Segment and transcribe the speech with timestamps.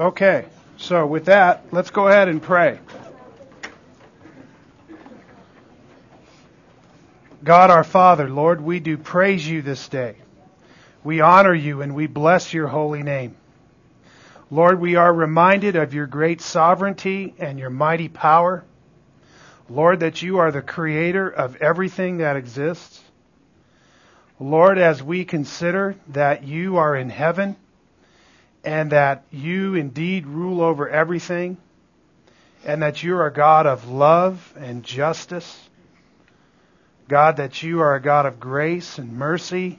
[0.00, 0.46] Okay,
[0.78, 2.78] so with that, let's go ahead and pray.
[7.44, 10.16] God our Father, Lord, we do praise you this day.
[11.04, 13.36] We honor you and we bless your holy name.
[14.50, 18.64] Lord, we are reminded of your great sovereignty and your mighty power.
[19.68, 23.02] Lord, that you are the creator of everything that exists.
[24.38, 27.56] Lord, as we consider that you are in heaven
[28.64, 31.56] and that you indeed rule over everything
[32.64, 35.68] and that you are a God of love and justice,
[37.08, 39.78] God, that you are a God of grace and mercy.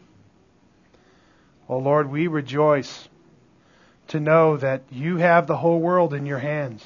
[1.70, 3.08] Oh Lord, we rejoice
[4.10, 6.84] to know that you have the whole world in your hands.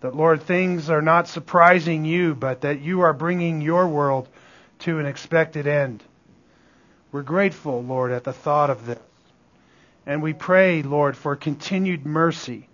[0.00, 4.28] That, Lord, things are not surprising you, but that you are bringing your world
[4.80, 6.02] to an expected end.
[7.12, 8.98] We're grateful, Lord, at the thought of this.
[10.06, 12.68] And we pray, Lord, for continued mercy,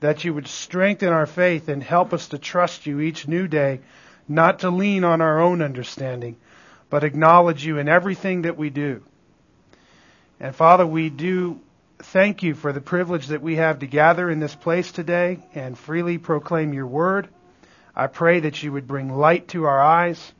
[0.00, 3.80] that you would strengthen our faith and help us to trust you each new day,
[4.28, 6.36] not to lean on our own understanding,
[6.90, 9.02] but acknowledge you in everything that we do.
[10.38, 11.60] And Father, we do
[11.98, 15.76] thank you for the privilege that we have to gather in this place today and
[15.76, 17.28] freely proclaim your word.
[17.96, 20.32] I pray that you would bring light to our eyes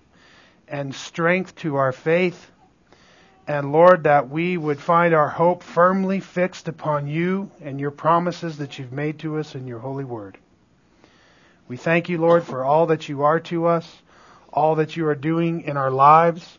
[0.69, 2.51] and strength to our faith.
[3.49, 8.59] And Lord, that we would find our hope firmly fixed upon you and your promises
[8.59, 10.37] that you've made to us in your holy word.
[11.67, 13.91] We thank you, Lord, for all that you are to us,
[14.53, 16.59] all that you are doing in our lives.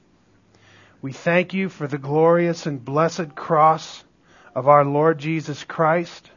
[1.00, 4.04] We thank you for the glorious and blessed cross
[4.56, 6.32] of our Lord Jesus Christ.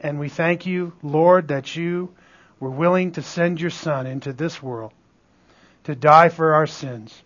[0.00, 2.14] And we thank you, Lord, that you
[2.60, 4.92] were willing to send your Son into this world
[5.84, 7.22] to die for our sins.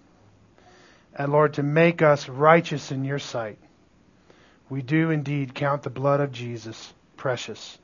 [1.19, 3.59] And Lord, to make us righteous in your sight.
[4.69, 7.79] We do indeed count the blood of Jesus precious.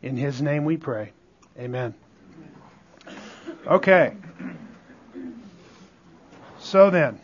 [0.00, 1.12] In his name we pray.
[1.58, 1.94] Amen.
[3.66, 4.14] Okay.
[6.60, 7.18] So then,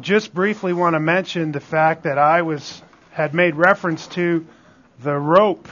[0.00, 4.46] just briefly want to mention the fact that I was had made reference to
[5.00, 5.68] the rope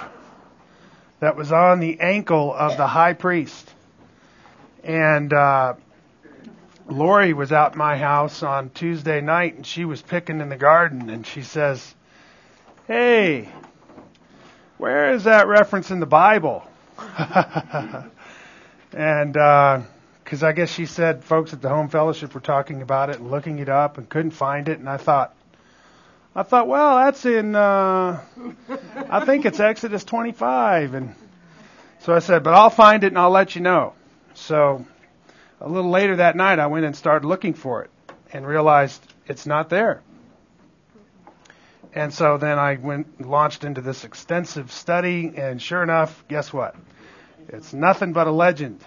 [1.20, 3.70] that was on the ankle of the high priest.
[4.84, 5.74] And uh,
[6.86, 11.08] Lori was out my house on Tuesday night, and she was picking in the garden,
[11.08, 11.94] and she says,
[12.86, 13.48] "Hey,
[14.76, 16.62] where is that reference in the Bible?"
[18.92, 19.80] and uh,
[20.22, 23.30] because I guess she said folks at the home fellowship were talking about it and
[23.30, 25.34] looking it up and couldn't find it, and I thought,
[26.34, 28.20] I thought, well, that's in, uh,
[29.08, 31.14] I think it's Exodus 25, and
[32.00, 33.94] so I said, but I'll find it and I'll let you know.
[34.34, 34.84] So
[35.60, 37.90] a little later that night, I went and started looking for it
[38.32, 40.02] and realized it's not there.
[41.94, 46.74] And so then I went launched into this extensive study, and sure enough, guess what?
[47.48, 48.84] It's nothing but a legend.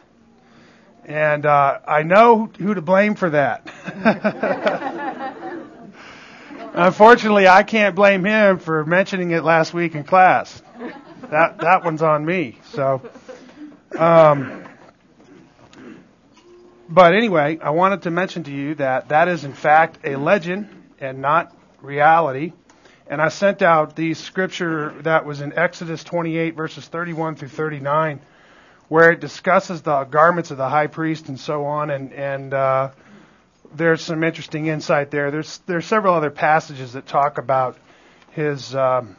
[1.06, 3.66] And uh, I know who to blame for that.
[6.74, 10.62] Unfortunately, I can't blame him for mentioning it last week in class.
[11.30, 12.60] That that one's on me.
[12.74, 13.02] So,
[13.98, 14.67] um,
[16.90, 20.70] but anyway, I wanted to mention to you that that is in fact a legend
[21.00, 22.54] and not reality.
[23.10, 28.20] And I sent out the scripture that was in Exodus 28 verses 31 through 39
[28.90, 32.90] where it discusses the garments of the high priest and so on, and and uh,
[33.76, 35.32] there's some interesting insight there.
[35.32, 37.78] There's there's several other passages that talk about
[38.32, 39.16] his um,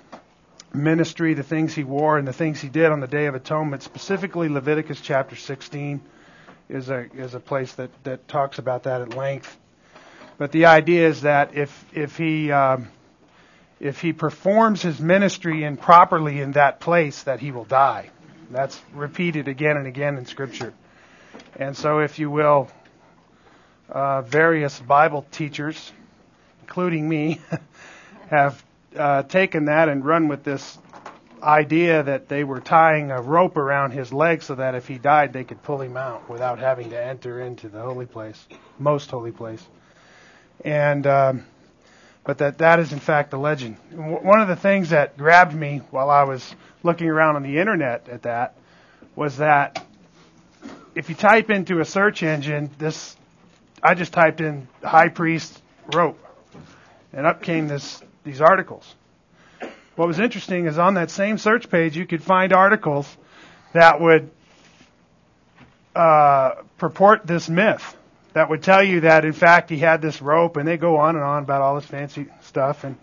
[0.72, 3.82] ministry, the things he wore, and the things he did on the Day of Atonement.
[3.82, 6.00] Specifically, Leviticus chapter 16
[6.68, 9.56] is a is a place that that talks about that at length.
[10.36, 12.88] But the idea is that if if he um,
[13.80, 18.10] if he performs his ministry improperly in that place, that he will die.
[18.50, 20.72] That's repeated again and again in Scripture.
[21.56, 22.70] And so, if you will,
[23.88, 25.92] uh, various Bible teachers,
[26.62, 27.40] including me,
[28.30, 28.62] have
[28.96, 30.78] uh, taken that and run with this
[31.42, 35.32] idea that they were tying a rope around his leg so that if he died,
[35.32, 38.46] they could pull him out without having to enter into the holy place,
[38.78, 39.64] most holy place.
[40.64, 41.44] And um,
[42.24, 43.76] but that that is in fact a legend.
[43.92, 48.08] One of the things that grabbed me while I was looking around on the internet
[48.08, 48.54] at that
[49.16, 49.84] was that
[50.94, 53.16] if you type into a search engine, this,
[53.82, 55.62] I just typed in high priest
[55.94, 56.18] rope,
[57.12, 58.94] and up came this these articles.
[59.98, 63.16] What was interesting is on that same search page you could find articles
[63.72, 64.30] that would
[65.92, 67.96] uh, purport this myth
[68.32, 71.16] that would tell you that in fact he had this rope and they go on
[71.16, 72.84] and on about all this fancy stuff.
[72.84, 72.96] And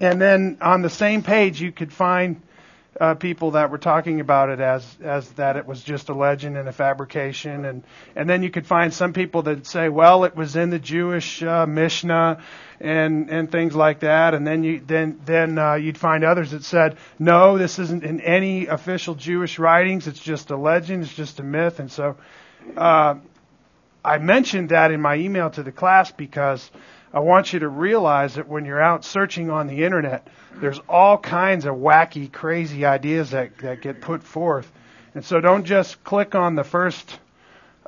[0.00, 2.40] and then on the same page you could find
[3.00, 6.56] uh, people that were talking about it as as that it was just a legend
[6.56, 7.84] and a fabrication, and
[8.14, 11.42] and then you could find some people that say, well, it was in the Jewish
[11.42, 12.42] uh, Mishnah,
[12.80, 16.64] and and things like that, and then you then then uh, you'd find others that
[16.64, 20.06] said, no, this isn't in any official Jewish writings.
[20.06, 21.04] It's just a legend.
[21.04, 22.16] It's just a myth, and so.
[22.76, 23.16] Uh,
[24.04, 26.70] I mentioned that in my email to the class because
[27.12, 31.16] I want you to realize that when you're out searching on the internet, there's all
[31.18, 34.70] kinds of wacky, crazy ideas that, that get put forth.
[35.14, 37.18] And so don't just click on the first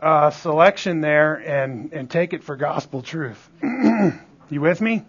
[0.00, 3.48] uh, selection there and, and take it for gospel truth.
[3.62, 5.04] you with me?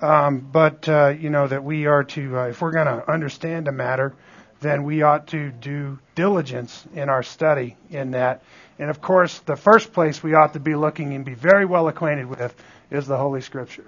[0.00, 3.66] Um, but, uh, you know, that we are to, uh, if we're going to understand
[3.66, 4.14] a matter,
[4.60, 8.42] then we ought to do diligence in our study in that.
[8.78, 11.88] And of course, the first place we ought to be looking and be very well
[11.88, 12.54] acquainted with
[12.90, 13.86] is the Holy Scripture.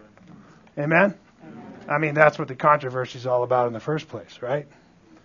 [0.79, 1.15] Amen?
[1.89, 4.67] I mean, that's what the controversy is all about in the first place, right?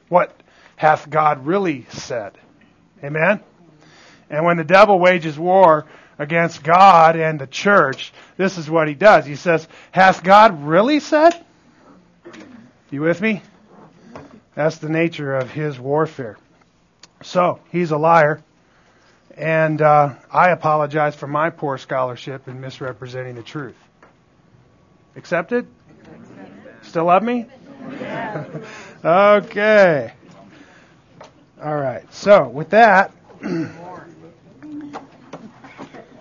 [0.09, 0.33] What
[0.75, 2.37] hath God really said?
[3.03, 3.41] Amen?
[4.29, 5.85] And when the devil wages war
[6.17, 9.25] against God and the church, this is what he does.
[9.25, 11.33] He says, Hath God really said?
[12.89, 13.41] You with me?
[14.55, 16.37] That's the nature of his warfare.
[17.23, 18.41] So, he's a liar.
[19.35, 23.75] And uh, I apologize for my poor scholarship in misrepresenting the truth.
[25.15, 25.67] Accepted?
[26.83, 27.47] Still love me?
[29.05, 30.13] okay.
[31.61, 32.11] All right.
[32.13, 33.11] So, with that,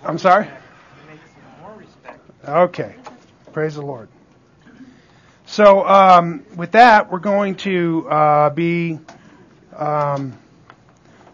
[0.04, 0.48] I'm sorry?
[2.46, 2.94] Okay.
[3.52, 4.08] Praise the Lord.
[5.46, 8.98] So, um, with that, we're going to uh, be
[9.76, 10.38] um,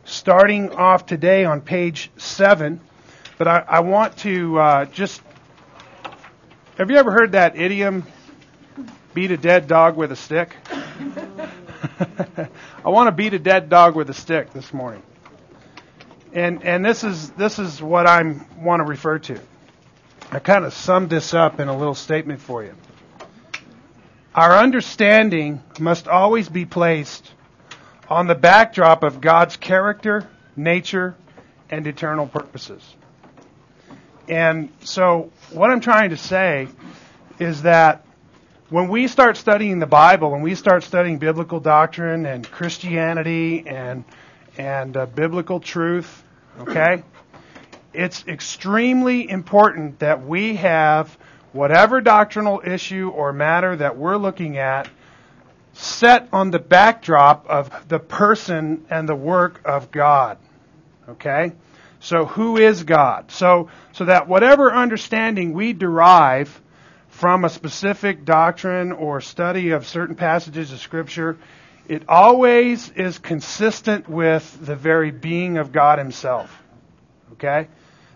[0.08, 2.80] starting off today on page seven.
[3.36, 5.22] But I, I want to uh, just.
[6.76, 8.04] Have you ever heard that idiom?
[9.14, 10.54] Beat a dead dog with a stick.
[12.84, 15.02] I want to beat a dead dog with a stick this morning.
[16.32, 18.22] And and this is this is what I
[18.58, 19.40] want to refer to.
[20.30, 22.74] I kind of summed this up in a little statement for you.
[24.34, 27.32] Our understanding must always be placed
[28.08, 31.14] on the backdrop of God's character, nature,
[31.70, 32.82] and eternal purposes.
[34.28, 36.68] And so, what I'm trying to say
[37.38, 38.04] is that
[38.70, 44.04] when we start studying the Bible, when we start studying biblical doctrine and Christianity and
[44.58, 46.22] and uh, biblical truth,
[46.60, 47.04] okay,
[47.94, 51.16] it's extremely important that we have
[51.52, 54.88] whatever doctrinal issue or matter that we're looking at
[55.78, 60.38] set on the backdrop of the person and the work of God.
[61.08, 61.52] Okay?
[62.00, 63.30] So who is God?
[63.30, 66.60] So, so that whatever understanding we derive
[67.08, 71.38] from a specific doctrine or study of certain passages of scripture,
[71.86, 76.62] it always is consistent with the very being of God himself.
[77.34, 77.68] Okay?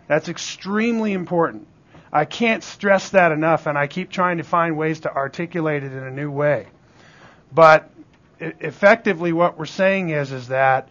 [0.08, 1.68] That's extremely important.
[2.12, 5.92] I can't stress that enough and I keep trying to find ways to articulate it
[5.92, 6.66] in a new way.
[7.54, 7.90] But
[8.40, 10.88] effectively, what we're saying is is that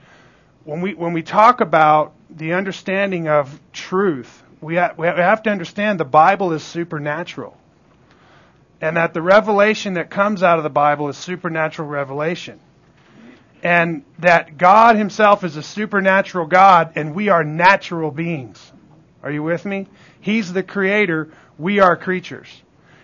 [0.64, 5.50] when we when we talk about the understanding of truth, we ha- we have to
[5.50, 7.58] understand the Bible is supernatural,
[8.80, 12.60] and that the revelation that comes out of the Bible is supernatural revelation,
[13.64, 18.72] and that God Himself is a supernatural God, and we are natural beings.
[19.24, 19.88] Are you with me?
[20.20, 21.30] He's the Creator.
[21.58, 22.48] We are creatures.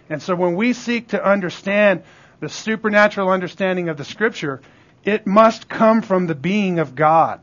[0.10, 2.04] And so when we seek to understand
[2.40, 4.62] the supernatural understanding of the Scripture,
[5.04, 7.42] it must come from the being of God.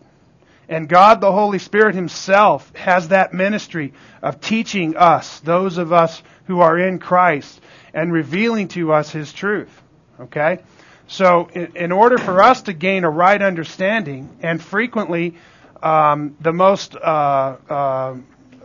[0.68, 6.22] And God, the Holy Spirit Himself, has that ministry of teaching us, those of us
[6.46, 7.60] who are in Christ,
[7.92, 9.82] and revealing to us His truth.
[10.20, 10.60] Okay?
[11.06, 15.34] So, in, order for us to gain a right understanding, and frequently
[15.82, 18.16] um, the most uh, uh,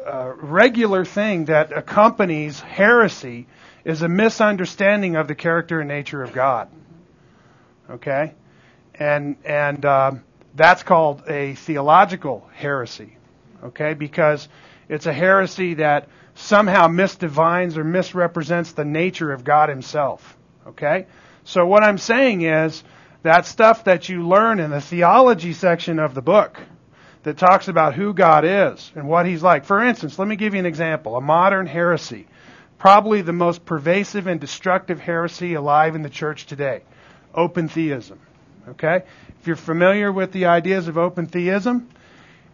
[0.05, 3.45] uh, regular thing that accompanies heresy
[3.83, 6.69] is a misunderstanding of the character and nature of God.
[7.89, 8.33] Okay?
[8.95, 10.11] And, and uh,
[10.55, 13.17] that's called a theological heresy.
[13.63, 13.93] Okay?
[13.93, 14.47] Because
[14.87, 20.37] it's a heresy that somehow misdivines or misrepresents the nature of God Himself.
[20.67, 21.07] Okay?
[21.43, 22.83] So what I'm saying is
[23.23, 26.59] that stuff that you learn in the theology section of the book
[27.23, 29.65] that talks about who God is and what He's like.
[29.65, 31.15] For instance, let me give you an example.
[31.17, 32.27] A modern heresy
[32.79, 36.81] probably the most pervasive and destructive heresy alive in the church today
[37.35, 38.19] open theism.
[38.69, 39.03] Okay?
[39.39, 41.89] If you're familiar with the ideas of open theism,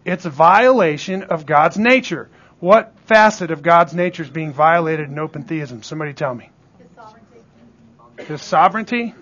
[0.04, 2.30] it's a violation of God's nature.
[2.60, 5.84] what facet of God's nature is being violated in open theism?
[5.84, 6.50] Somebody tell me.
[6.78, 8.24] His sovereignty.
[8.28, 9.14] His sovereignty?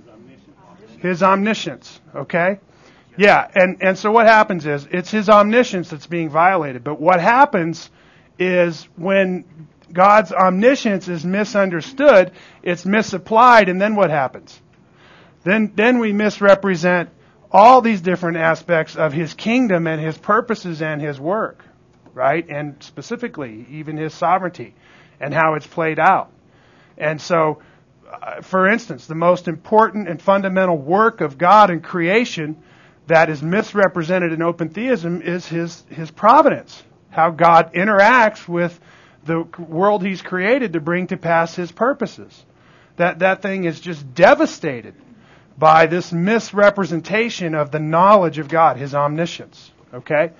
[0.99, 1.99] His omniscience.
[2.15, 2.59] Okay?
[3.17, 6.83] Yeah, and, and so what happens is, it's his omniscience that's being violated.
[6.83, 7.89] But what happens
[8.39, 9.45] is when
[9.93, 12.31] God's omniscience is misunderstood,
[12.63, 14.59] it's misapplied, and then what happens?
[15.43, 17.09] Then, then we misrepresent
[17.51, 21.63] all these different aspects of his kingdom and his purposes and his work,
[22.13, 22.47] right?
[22.49, 24.73] And specifically, even his sovereignty
[25.19, 26.31] and how it's played out.
[26.97, 27.61] And so,
[28.11, 32.57] uh, for instance, the most important and fundamental work of God in creation
[33.07, 36.81] that is misrepresented in open theism is his, his providence.
[37.09, 38.79] How God interacts with
[39.25, 42.45] the world he's created to bring to pass his purposes.
[42.97, 44.95] That, that thing is just devastated
[45.57, 49.71] by this misrepresentation of the knowledge of God, his omniscience.
[49.93, 50.31] Okay?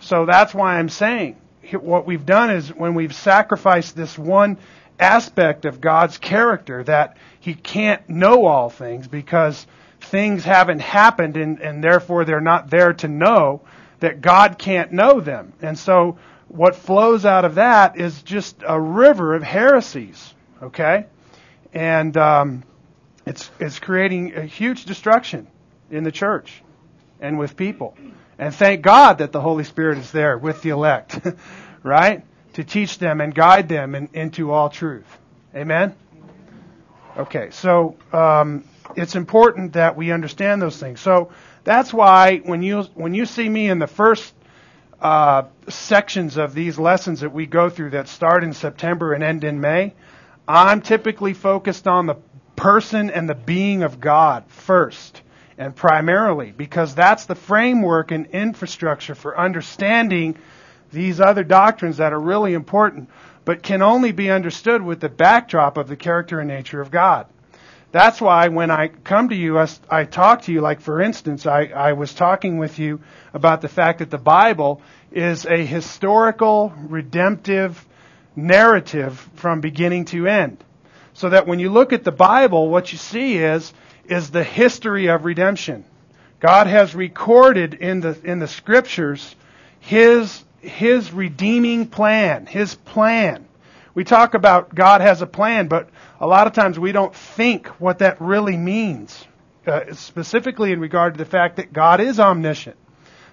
[0.00, 1.36] So that's why I'm saying
[1.72, 4.58] what we've done is when we've sacrificed this one
[4.98, 9.66] aspect of God's character that he can't know all things because
[10.00, 13.62] things haven't happened and, and therefore they're not there to know
[14.00, 15.52] that God can't know them.
[15.62, 16.18] And so
[16.54, 20.32] what flows out of that is just a river of heresies.
[20.62, 21.06] Okay?
[21.72, 22.62] And um,
[23.26, 25.48] it's, it's creating a huge destruction
[25.90, 26.62] in the church
[27.20, 27.96] and with people.
[28.38, 31.18] And thank God that the Holy Spirit is there with the elect,
[31.82, 32.24] right?
[32.52, 35.06] To teach them and guide them in, into all truth.
[35.56, 35.96] Amen?
[37.16, 38.62] Okay, so um,
[38.94, 41.00] it's important that we understand those things.
[41.00, 41.32] So
[41.64, 44.34] that's why when you when you see me in the first
[45.04, 49.44] uh, sections of these lessons that we go through that start in September and end
[49.44, 49.92] in May,
[50.48, 52.16] I'm typically focused on the
[52.56, 55.20] person and the being of God first
[55.58, 60.38] and primarily because that's the framework and infrastructure for understanding
[60.90, 63.10] these other doctrines that are really important
[63.44, 67.26] but can only be understood with the backdrop of the character and nature of God.
[67.94, 71.46] That's why when I come to you, I, I talk to you, like for instance,
[71.46, 72.98] I, I was talking with you
[73.32, 74.82] about the fact that the Bible
[75.12, 77.86] is a historical, redemptive
[78.34, 80.64] narrative from beginning to end.
[81.12, 83.72] So that when you look at the Bible, what you see is,
[84.06, 85.84] is the history of redemption.
[86.40, 89.36] God has recorded in the, in the scriptures
[89.78, 93.46] His, His redeeming plan, His plan.
[93.94, 95.90] We talk about God has a plan, but
[96.24, 99.26] a lot of times we don't think what that really means,
[99.66, 102.78] uh, specifically in regard to the fact that God is omniscient.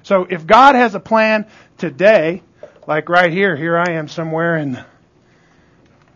[0.03, 2.43] So if God has a plan today,
[2.87, 4.77] like right here, here I am somewhere in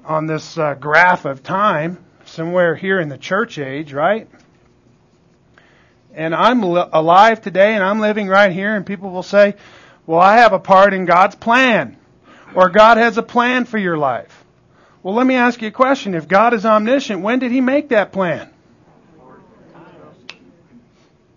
[0.03, 4.27] on this uh, graph of time, somewhere here in the church age, right?
[6.13, 9.55] And I'm li- alive today and I'm living right here, and people will say,
[10.05, 11.95] Well, I have a part in God's plan,
[12.53, 14.44] or God has a plan for your life.
[15.05, 16.15] Well, let me ask you a question.
[16.15, 18.49] If God is omniscient, when did He make that plan?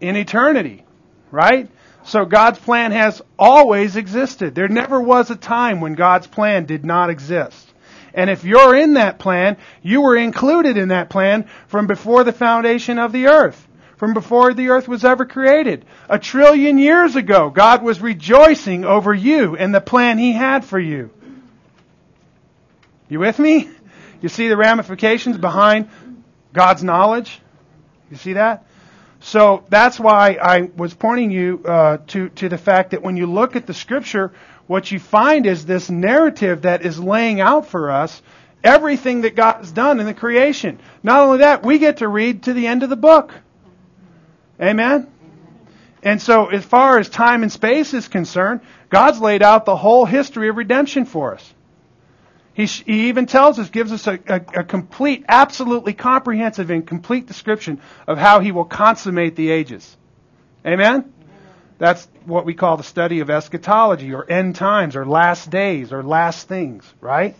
[0.00, 0.86] In eternity,
[1.30, 1.68] right?
[2.02, 4.54] So God's plan has always existed.
[4.54, 7.68] There never was a time when God's plan did not exist.
[8.14, 12.32] And if you're in that plan, you were included in that plan from before the
[12.32, 13.68] foundation of the earth.
[13.98, 15.84] From before the earth was ever created.
[16.08, 20.78] A trillion years ago, God was rejoicing over you and the plan He had for
[20.78, 21.10] you.
[23.08, 23.70] You with me?
[24.20, 25.88] You see the ramifications behind
[26.52, 27.40] God's knowledge?
[28.10, 28.66] You see that?
[29.20, 33.26] So that's why I was pointing you uh, to to the fact that when you
[33.26, 34.32] look at the Scripture,
[34.66, 38.22] what you find is this narrative that is laying out for us
[38.62, 40.78] everything that God has done in the creation.
[41.02, 43.32] Not only that, we get to read to the end of the book.
[44.60, 45.08] Amen?
[46.02, 50.04] And so, as far as time and space is concerned, God's laid out the whole
[50.04, 51.54] history of redemption for us.
[52.58, 57.26] He, he even tells us, gives us a, a, a complete, absolutely comprehensive and complete
[57.28, 59.96] description of how He will consummate the ages.
[60.66, 61.12] Amen?
[61.78, 66.02] That's what we call the study of eschatology or end times or last days or
[66.02, 67.36] last things, right?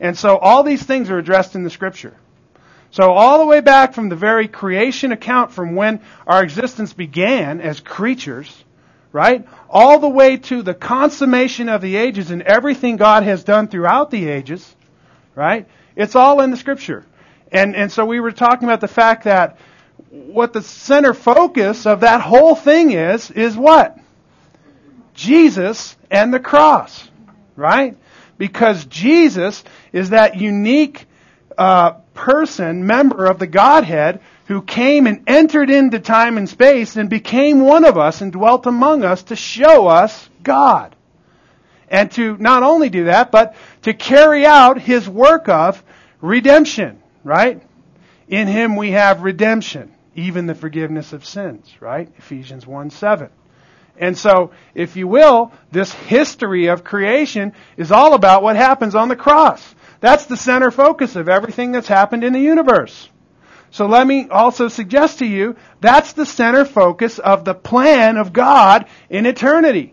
[0.00, 2.16] And so all these things are addressed in the scripture.
[2.90, 7.60] So all the way back from the very creation account from when our existence began
[7.60, 8.64] as creatures,
[9.16, 9.48] right?
[9.70, 14.10] All the way to the consummation of the ages and everything God has done throughout
[14.10, 14.76] the ages,
[15.34, 15.66] right?
[15.96, 17.02] It's all in the scripture.
[17.50, 19.58] And, and so we were talking about the fact that
[20.10, 23.98] what the center focus of that whole thing is, is what?
[25.14, 27.08] Jesus and the cross.
[27.56, 27.96] Right?
[28.36, 31.06] Because Jesus is that unique
[31.56, 37.10] uh, person, member of the Godhead, who came and entered into time and space and
[37.10, 40.94] became one of us and dwelt among us to show us God.
[41.88, 45.82] And to not only do that, but to carry out his work of
[46.20, 47.62] redemption, right?
[48.28, 52.08] In him we have redemption, even the forgiveness of sins, right?
[52.18, 53.30] Ephesians 1 7.
[53.98, 59.08] And so, if you will, this history of creation is all about what happens on
[59.08, 59.74] the cross.
[60.00, 63.08] That's the center focus of everything that's happened in the universe.
[63.76, 68.32] So let me also suggest to you that's the center focus of the plan of
[68.32, 69.92] God in eternity.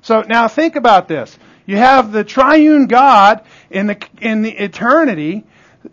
[0.00, 1.36] So now think about this.
[1.66, 5.44] You have the triune God in the, in the eternity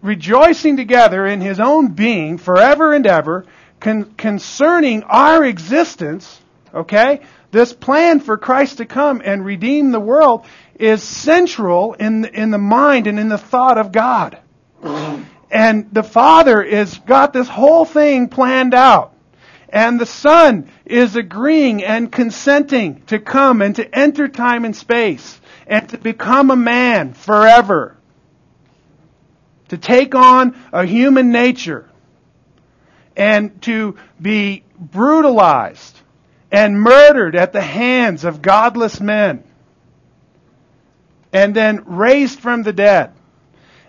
[0.04, 3.48] rejoicing together in his own being forever and ever
[3.80, 6.40] con- concerning our existence,
[6.72, 7.22] okay?
[7.50, 12.52] This plan for Christ to come and redeem the world is central in the, in
[12.52, 14.38] the mind and in the thought of God.
[15.56, 19.14] And the Father is got this whole thing planned out.
[19.70, 25.40] And the Son is agreeing and consenting to come and to enter time and space
[25.66, 27.96] and to become a man forever.
[29.70, 31.90] To take on a human nature
[33.16, 35.98] and to be brutalized
[36.52, 39.42] and murdered at the hands of godless men
[41.32, 43.15] and then raised from the dead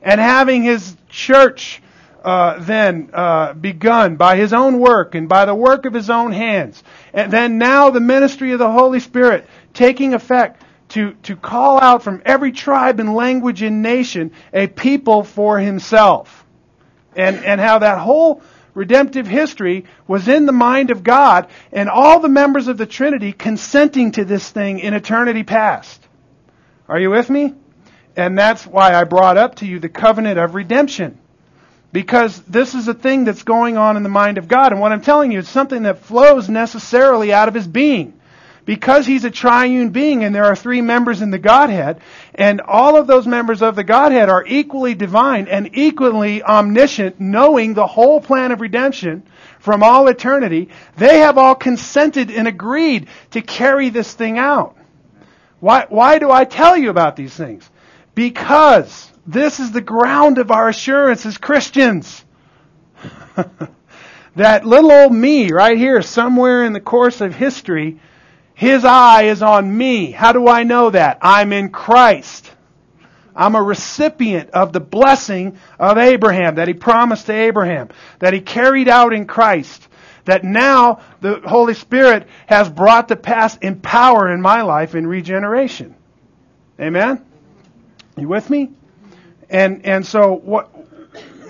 [0.03, 1.83] and having his church
[2.25, 6.33] uh, then uh, begun by his own work and by the work of his own
[6.33, 6.83] hands.
[7.13, 12.03] And then now the ministry of the Holy Spirit taking effect to, to call out
[12.03, 16.45] from every tribe and language and nation a people for himself.
[17.15, 18.43] And, and how that whole
[18.75, 23.33] redemptive history was in the mind of God and all the members of the Trinity
[23.33, 26.07] consenting to this thing in eternity past.
[26.89, 27.55] Are you with me?
[28.17, 31.19] And that's why I brought up to you the covenant of redemption.
[31.93, 34.73] Because this is a thing that's going on in the mind of God.
[34.73, 38.15] And what I'm telling you is something that flows necessarily out of his being.
[38.65, 42.01] Because he's a triune being and there are three members in the Godhead,
[42.35, 47.75] and all of those members of the Godhead are equally divine and equally omniscient, knowing
[47.75, 49.23] the whole plan of redemption
[49.61, 54.77] from all eternity, they have all consented and agreed to carry this thing out.
[55.61, 57.71] Why, why do I tell you about these things?
[58.17, 62.25] Because this is the ground of our assurance as Christians.
[64.37, 68.01] that little old me right here, somewhere in the course of history,
[68.55, 70.13] his eye is on me.
[70.13, 71.19] How do I know that?
[71.21, 72.51] I'm in Christ.
[73.35, 78.41] I'm a recipient of the blessing of Abraham that he promised to Abraham, that he
[78.41, 79.87] carried out in Christ,
[80.25, 85.07] that now the Holy Spirit has brought to pass in power in my life in
[85.07, 85.95] regeneration.
[86.81, 87.26] Amen?
[88.17, 88.71] You with me?
[89.51, 90.71] And, and so what,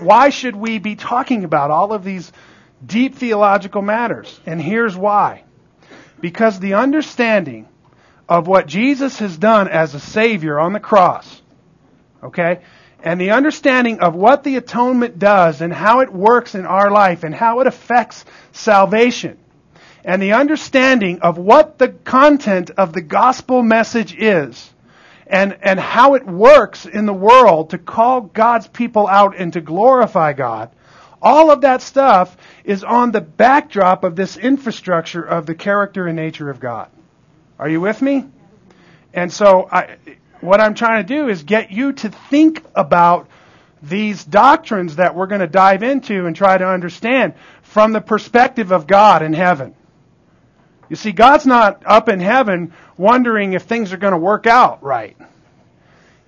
[0.00, 2.32] why should we be talking about all of these
[2.84, 4.40] deep theological matters?
[4.46, 5.44] And here's why.
[6.20, 7.68] Because the understanding
[8.28, 11.40] of what Jesus has done as a Savior on the cross,
[12.22, 12.60] okay,
[13.00, 17.22] and the understanding of what the atonement does and how it works in our life
[17.22, 19.38] and how it affects salvation,
[20.04, 24.72] and the understanding of what the content of the gospel message is,
[25.26, 29.60] and, and how it works in the world to call God's people out and to
[29.60, 30.70] glorify God,
[31.20, 36.16] all of that stuff is on the backdrop of this infrastructure of the character and
[36.16, 36.88] nature of God.
[37.58, 38.24] Are you with me?
[39.12, 39.96] And so I,
[40.40, 43.28] what I'm trying to do is get you to think about
[43.82, 48.72] these doctrines that we're going to dive into and try to understand from the perspective
[48.72, 49.74] of God in heaven.
[50.88, 54.82] You see, God's not up in heaven wondering if things are going to work out
[54.82, 55.16] right.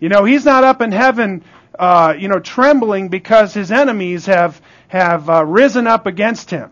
[0.01, 1.45] You know, He's not up in heaven,
[1.79, 6.71] uh, you know, trembling because His enemies have, have uh, risen up against Him.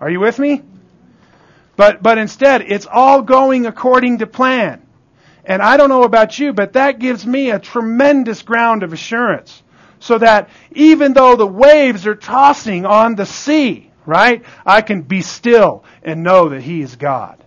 [0.00, 0.62] Are you with me?
[1.76, 4.82] But, but instead, it's all going according to plan.
[5.44, 9.62] And I don't know about you, but that gives me a tremendous ground of assurance.
[10.00, 14.42] So that even though the waves are tossing on the sea, right?
[14.64, 17.44] I can be still and know that He is God.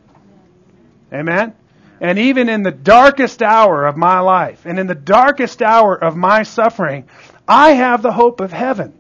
[1.12, 1.56] Amen?
[2.00, 6.16] And even in the darkest hour of my life and in the darkest hour of
[6.16, 7.10] my suffering,
[7.48, 8.94] I have the hope of heaven.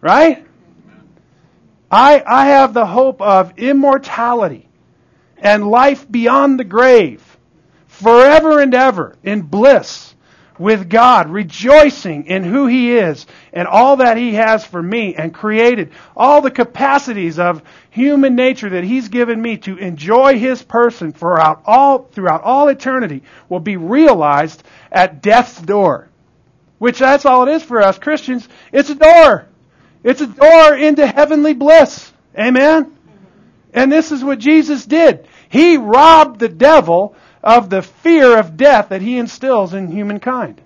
[0.00, 0.46] Right?
[1.90, 4.68] I, I have the hope of immortality
[5.36, 7.36] and life beyond the grave,
[7.88, 10.11] forever and ever in bliss
[10.58, 15.34] with God, rejoicing in who He is and all that He has for me and
[15.34, 21.12] created all the capacities of human nature that He's given me to enjoy His person
[21.12, 26.08] throughout all, throughout all eternity will be realized at death's door.
[26.78, 28.48] Which that's all it is for us Christians.
[28.72, 29.46] It's a door.
[30.02, 32.12] It's a door into heavenly bliss.
[32.36, 32.96] Amen?
[33.72, 35.26] And this is what Jesus did.
[35.48, 40.60] He robbed the devil of the fear of death that he instills in humankind.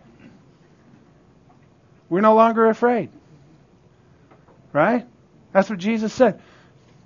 [2.09, 3.11] We're no longer afraid.
[4.73, 5.07] Right?
[5.53, 6.41] That's what Jesus said.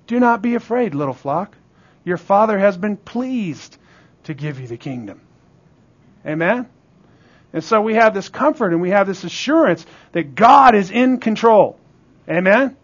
[0.07, 1.57] Do not be afraid, little flock.
[2.05, 3.77] Your Father has been pleased
[4.25, 5.21] to give you the kingdom.
[6.27, 6.69] Amen?
[7.53, 11.19] And so we have this comfort and we have this assurance that God is in
[11.19, 11.79] control.
[12.29, 12.77] Amen?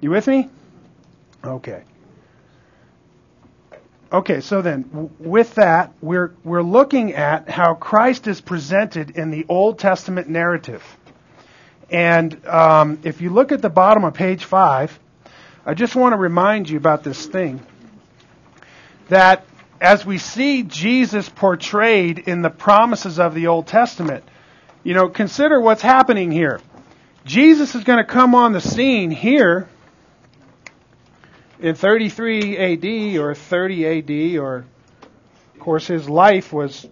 [0.00, 0.48] You with me?
[1.44, 1.82] Okay.
[4.12, 9.46] Okay, so then, with that, we're, we're looking at how Christ is presented in the
[9.48, 10.84] Old Testament narrative.
[11.88, 14.98] And um, if you look at the bottom of page 5,
[15.64, 17.60] I just want to remind you about this thing.
[19.08, 19.46] That
[19.80, 24.24] as we see Jesus portrayed in the promises of the Old Testament,
[24.84, 26.60] you know, consider what's happening here.
[27.24, 29.70] Jesus is going to come on the scene here
[31.62, 34.66] in 33 AD or 30 AD, or
[35.54, 36.86] of course his life was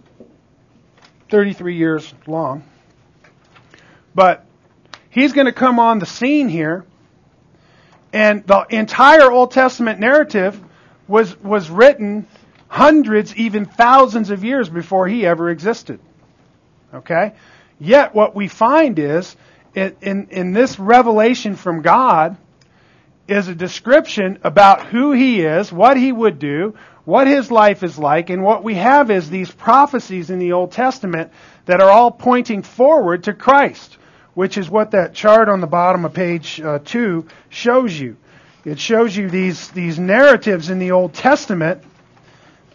[1.29, 2.63] 33 years long.
[4.15, 4.47] But
[5.11, 6.85] he's going to come on the scene here,
[8.13, 10.59] and the entire Old Testament narrative
[11.09, 12.27] was was written
[12.69, 15.99] hundreds, even thousands of years before he ever existed.
[16.95, 17.33] Okay?
[17.81, 19.35] Yet what we find is
[19.75, 22.37] in, in, in this revelation from God,
[23.31, 27.99] is a description about who he is, what he would do, what his life is
[27.99, 31.31] like, and what we have is these prophecies in the Old Testament
[31.67, 33.99] that are all pointing forward to Christ,
[34.35, 38.17] which is what that chart on the bottom of page uh, 2 shows you.
[38.65, 41.83] It shows you these, these narratives in the Old Testament,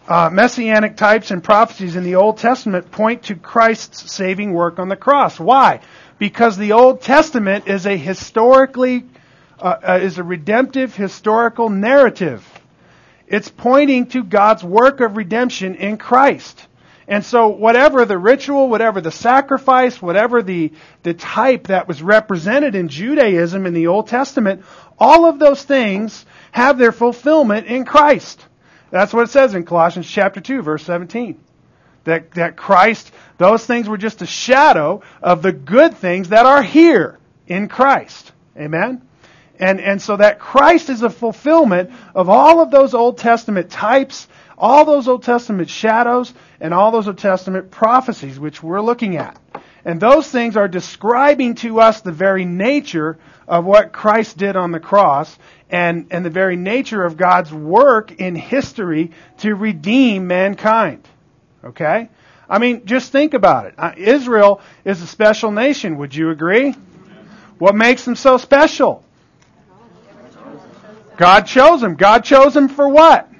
[0.08, 4.88] uh, messianic types and prophecies in the Old Testament point to Christ's saving work on
[4.88, 5.38] the cross.
[5.38, 5.80] Why?
[6.18, 9.04] Because the Old Testament is a historically
[9.60, 12.46] uh, uh, is a redemptive historical narrative.
[13.26, 16.66] It's pointing to God's work of redemption in Christ.
[17.08, 22.74] And so whatever the ritual, whatever the sacrifice, whatever the, the type that was represented
[22.74, 24.64] in Judaism in the Old Testament,
[24.98, 28.44] all of those things have their fulfillment in Christ.
[28.90, 31.40] That's what it says in Colossians chapter 2 verse 17.
[32.04, 36.62] That, that Christ, those things were just a shadow of the good things that are
[36.62, 38.32] here in Christ.
[38.56, 39.02] Amen?
[39.58, 44.28] And, and so that Christ is a fulfillment of all of those Old Testament types,
[44.58, 49.38] all those Old Testament shadows, and all those Old Testament prophecies which we're looking at.
[49.84, 54.72] And those things are describing to us the very nature of what Christ did on
[54.72, 55.38] the cross
[55.70, 61.06] and, and the very nature of God's work in history to redeem mankind.
[61.64, 62.08] Okay?
[62.48, 63.74] I mean, just think about it.
[63.78, 65.98] Uh, Israel is a special nation.
[65.98, 66.74] Would you agree?
[67.58, 69.04] What makes them so special?
[71.16, 71.94] God chose him.
[71.94, 73.30] God chose him for what?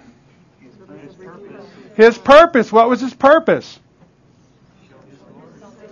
[1.95, 2.71] His purpose.
[2.73, 3.79] What was his purpose?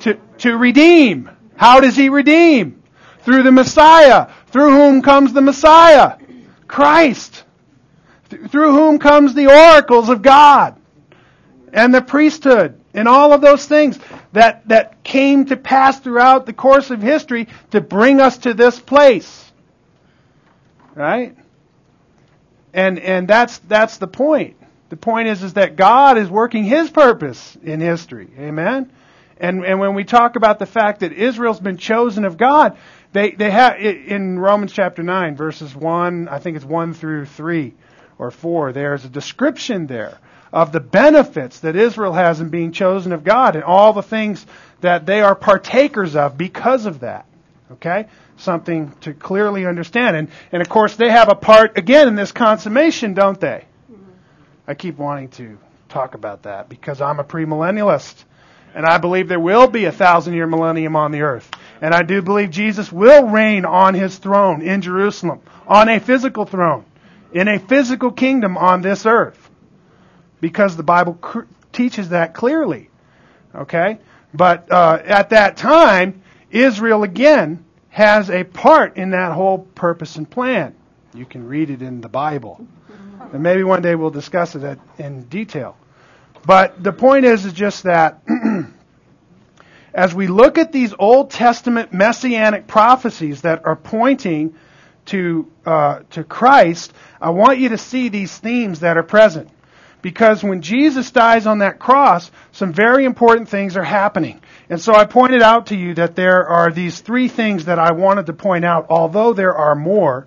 [0.00, 1.30] To, to redeem.
[1.56, 2.82] How does he redeem?
[3.20, 4.30] Through the Messiah.
[4.48, 6.18] Through whom comes the Messiah?
[6.68, 7.44] Christ.
[8.28, 10.80] Through whom comes the oracles of God
[11.72, 13.98] and the priesthood and all of those things
[14.32, 18.78] that, that came to pass throughout the course of history to bring us to this
[18.78, 19.52] place.
[20.94, 21.36] Right?
[22.74, 24.56] And, and that's, that's the point.
[24.90, 28.28] The point is, is that God is working His purpose in history.
[28.38, 28.90] Amen?
[29.38, 32.76] And, and when we talk about the fact that Israel's been chosen of God,
[33.12, 37.72] they, they have, in Romans chapter 9, verses 1, I think it's 1 through 3
[38.18, 40.18] or 4, there's a description there
[40.52, 44.44] of the benefits that Israel has in being chosen of God and all the things
[44.80, 47.26] that they are partakers of because of that.
[47.72, 48.06] Okay?
[48.36, 50.16] Something to clearly understand.
[50.16, 53.64] And, and of course, they have a part, again, in this consummation, don't they?
[54.66, 58.24] I keep wanting to talk about that because I'm a premillennialist.
[58.74, 61.48] And I believe there will be a thousand year millennium on the earth.
[61.80, 66.44] And I do believe Jesus will reign on his throne in Jerusalem, on a physical
[66.44, 66.84] throne,
[67.32, 69.50] in a physical kingdom on this earth.
[70.40, 71.42] Because the Bible cr-
[71.72, 72.90] teaches that clearly.
[73.54, 73.98] Okay?
[74.32, 77.63] But uh, at that time, Israel again
[77.94, 80.74] has a part in that whole purpose and plan.
[81.14, 82.66] You can read it in the Bible.
[83.32, 85.76] And maybe one day we'll discuss it in detail.
[86.44, 88.20] But the point is, is just that
[89.94, 94.56] as we look at these Old Testament messianic prophecies that are pointing
[95.06, 99.50] to uh, to Christ, I want you to see these themes that are present.
[100.02, 104.40] Because when Jesus dies on that cross, some very important things are happening.
[104.74, 107.92] And so I pointed out to you that there are these three things that I
[107.92, 110.26] wanted to point out, although there are more.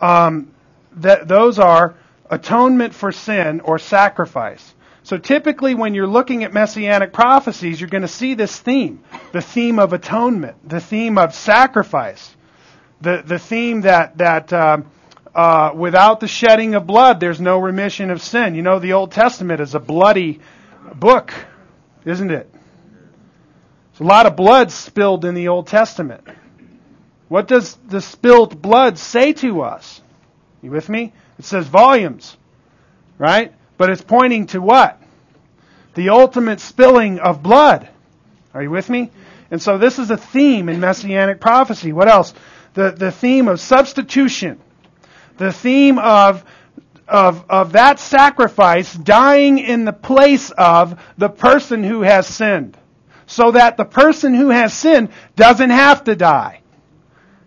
[0.00, 0.52] Um,
[0.92, 1.94] that those are
[2.30, 4.74] atonement for sin or sacrifice.
[5.02, 9.04] So typically when you're looking at messianic prophecies, you're going to see this theme.
[9.32, 12.34] The theme of atonement, the theme of sacrifice,
[13.02, 14.90] the, the theme that, that, um,
[15.34, 18.54] uh, without the shedding of blood, there's no remission of sin.
[18.54, 20.40] You know, the Old Testament is a bloody
[20.94, 21.34] book,
[22.06, 22.49] isn't it?
[24.00, 26.26] A lot of blood spilled in the Old Testament.
[27.28, 30.00] What does the spilled blood say to us?
[30.62, 31.12] You with me?
[31.38, 32.36] It says volumes,
[33.18, 33.52] right?
[33.76, 35.00] But it's pointing to what?
[35.94, 37.88] The ultimate spilling of blood.
[38.54, 39.10] Are you with me?
[39.50, 41.92] And so this is a theme in messianic prophecy.
[41.92, 42.32] What else?
[42.74, 44.60] The, the theme of substitution.
[45.36, 46.44] The theme of,
[47.06, 52.76] of, of that sacrifice dying in the place of the person who has sinned.
[53.30, 56.62] So that the person who has sinned doesn't have to die.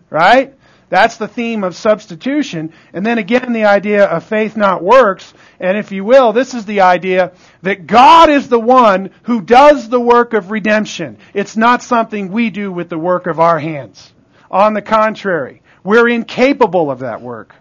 [0.09, 0.55] Right?
[0.87, 2.71] That's the theme of substitution.
[2.93, 5.33] And then again, the idea of faith not works.
[5.59, 9.89] And if you will, this is the idea that God is the one who does
[9.89, 11.17] the work of redemption.
[11.33, 14.13] It's not something we do with the work of our hands.
[14.49, 17.53] On the contrary, we're incapable of that work.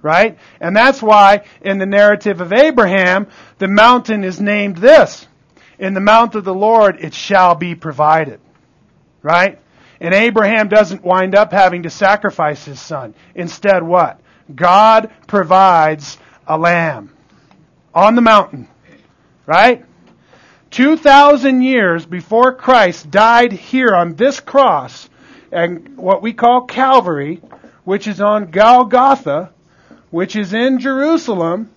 [0.00, 0.38] Right?
[0.60, 3.26] And that's why in the narrative of Abraham,
[3.58, 5.26] the mountain is named this.
[5.78, 8.40] In the mount of the Lord it shall be provided.
[9.22, 9.58] Right?
[10.00, 13.14] And Abraham doesn't wind up having to sacrifice his son.
[13.34, 14.20] Instead, what?
[14.54, 17.12] God provides a lamb
[17.94, 18.68] on the mountain.
[19.46, 19.84] Right?
[20.70, 25.08] 2,000 years before Christ died here on this cross,
[25.50, 27.40] and what we call Calvary,
[27.84, 29.50] which is on Golgotha,
[30.10, 31.70] which is in Jerusalem,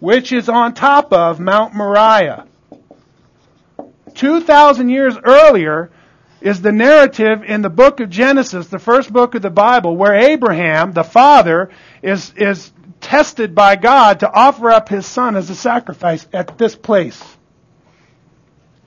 [0.00, 2.46] which is on top of Mount Moriah.
[4.14, 5.90] 2,000 years earlier
[6.40, 10.14] is the narrative in the book of Genesis, the first book of the Bible, where
[10.14, 11.70] Abraham, the father,
[12.02, 16.76] is, is tested by God to offer up his son as a sacrifice at this
[16.76, 17.22] place.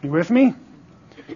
[0.01, 0.53] You with me?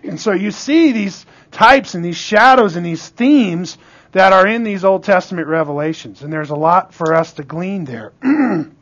[0.04, 3.78] And so you see these types and these shadows and these themes
[4.12, 6.22] that are in these Old Testament revelations.
[6.22, 8.14] And there's a lot for us to glean there.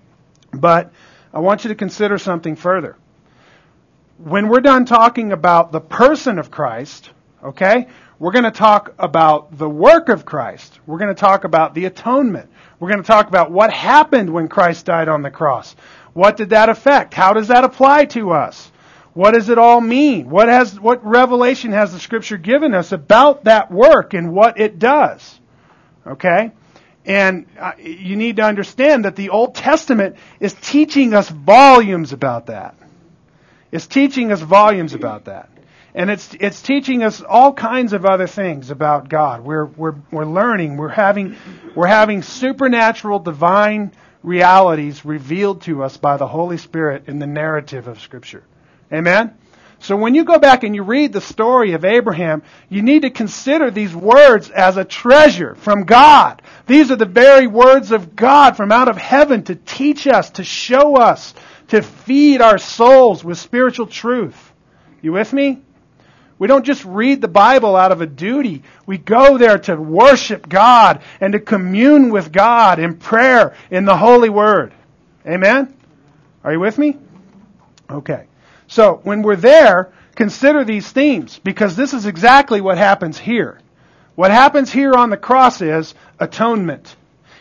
[0.53, 0.91] but
[1.33, 2.97] I want you to consider something further
[4.17, 7.09] when we're done talking about the person of Christ,
[7.43, 7.87] okay,
[8.19, 10.79] we're going to talk about the work of Christ.
[10.85, 12.49] We're going to talk about the atonement.
[12.79, 15.75] We're going to talk about what happened when Christ died on the cross.
[16.13, 17.13] What did that affect?
[17.13, 18.71] How does that apply to us?
[19.13, 20.29] What does it all mean?
[20.29, 24.79] What has, what revelation has the scripture given us about that work and what it
[24.79, 25.39] does?
[26.05, 26.51] Okay?
[27.05, 32.45] And uh, you need to understand that the Old Testament is teaching us volumes about
[32.47, 32.75] that.
[33.71, 35.49] It's teaching us volumes about that.
[35.95, 39.43] And it's, it's teaching us all kinds of other things about God.
[39.43, 41.35] We're, we're, we're learning, we're having,
[41.75, 43.91] we're having supernatural divine
[44.23, 48.43] realities revealed to us by the Holy Spirit in the narrative of Scripture.
[48.91, 49.37] Amen?
[49.83, 53.09] So when you go back and you read the story of Abraham, you need to
[53.09, 56.41] consider these words as a treasure from God.
[56.67, 60.43] These are the very words of God from out of heaven to teach us, to
[60.45, 61.33] show us,
[61.67, 64.53] to feed our souls with spiritual truth.
[65.01, 65.61] You with me?
[66.39, 68.63] We don't just read the Bible out of a duty.
[68.85, 73.97] We go there to worship God and to commune with God in prayer in the
[73.97, 74.73] Holy Word.
[75.27, 75.75] Amen?
[76.41, 76.97] Are you with me?
[77.89, 78.27] Okay.
[78.73, 83.59] So, when we're there, consider these themes because this is exactly what happens here.
[84.15, 86.95] What happens here on the cross is atonement.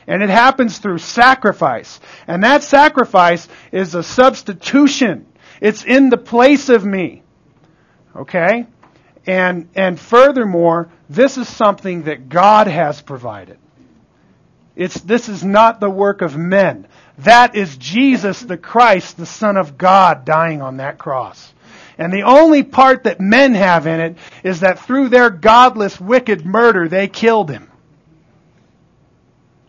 [0.07, 2.01] And it happens through sacrifice.
[2.27, 5.25] And that sacrifice is a substitution.
[5.59, 7.23] It's in the place of me.
[8.15, 8.67] Okay?
[9.27, 13.57] And, and furthermore, this is something that God has provided.
[14.77, 16.89] It's, this is not the work of men.
[17.25, 21.53] That is Jesus the Christ, the Son of God, dying on that cross.
[21.99, 26.45] And the only part that men have in it is that through their godless, wicked
[26.45, 27.71] murder, they killed him.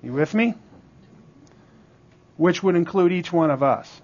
[0.01, 0.55] You with me?
[2.37, 4.01] Which would include each one of us.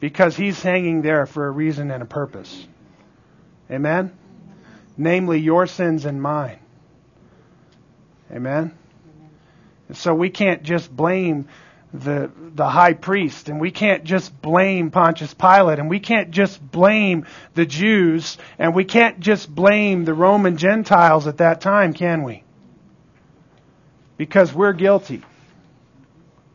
[0.00, 2.66] Because he's hanging there for a reason and a purpose.
[3.70, 4.16] Amen?
[4.96, 6.58] Namely, your sins and mine.
[8.30, 8.76] Amen?
[9.88, 11.48] And so we can't just blame
[11.94, 16.60] the, the high priest, and we can't just blame Pontius Pilate, and we can't just
[16.60, 22.24] blame the Jews, and we can't just blame the Roman Gentiles at that time, can
[22.24, 22.44] we?
[24.16, 25.22] because we're guilty.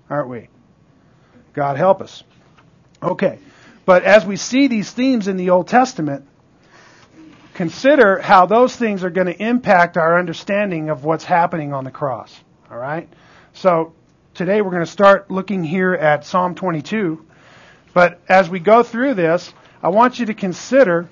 [0.09, 0.49] Aren't we?
[1.53, 2.23] God help us.
[3.01, 3.39] Okay.
[3.85, 6.27] But as we see these themes in the Old Testament,
[7.53, 11.91] consider how those things are going to impact our understanding of what's happening on the
[11.91, 12.35] cross.
[12.71, 13.09] All right?
[13.53, 13.93] So,
[14.39, 17.25] today we're going to start looking here at Psalm 22.
[17.93, 21.09] But as we go through this, I want you to consider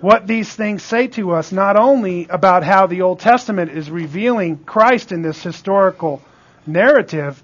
[0.00, 4.58] what these things say to us, not only about how the Old Testament is revealing
[4.58, 6.20] Christ in this historical
[6.66, 7.40] narrative,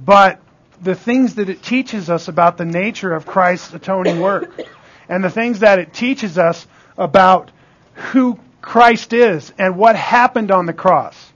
[0.00, 0.40] but
[0.80, 4.60] the things that it teaches us about the nature of Christ's atoning work,
[5.08, 7.50] and the things that it teaches us about
[7.94, 11.29] who Christ is and what happened on the cross.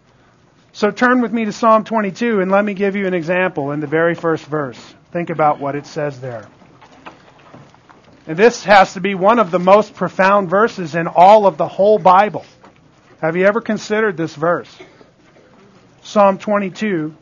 [0.74, 3.78] So turn with me to Psalm 22 and let me give you an example in
[3.78, 4.94] the very first verse.
[5.12, 6.48] Think about what it says there.
[8.26, 11.68] And this has to be one of the most profound verses in all of the
[11.68, 12.44] whole Bible.
[13.20, 14.76] Have you ever considered this verse?
[16.02, 17.14] Psalm 22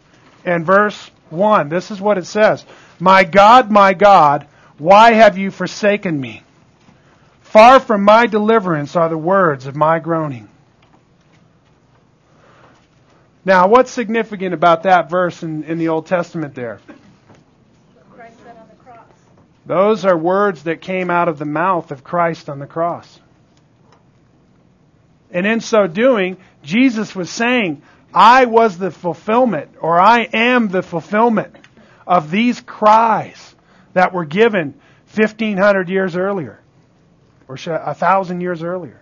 [0.47, 1.69] and verse 1.
[1.69, 2.65] This is what it says.
[2.99, 4.47] My God, my God,
[4.79, 6.43] why have you forsaken me?
[7.43, 10.49] Far from my deliverance are the words of my groaning.
[13.45, 16.81] Now, what's significant about that verse in, in the Old Testament there?
[19.65, 23.21] Those are words that came out of the mouth of Christ on the cross.
[25.31, 30.83] And in so doing, Jesus was saying, I was the fulfillment, or I am the
[30.83, 31.57] fulfillment
[32.07, 33.55] of these cries
[33.95, 34.75] that were given
[35.15, 36.61] 1500 years earlier,
[37.49, 39.02] or a thousand years earlier.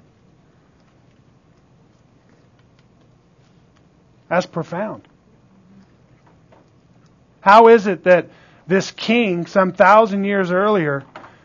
[4.31, 5.03] That's profound.
[7.41, 8.31] How is it that
[8.67, 11.05] this king, some thousand years earlier,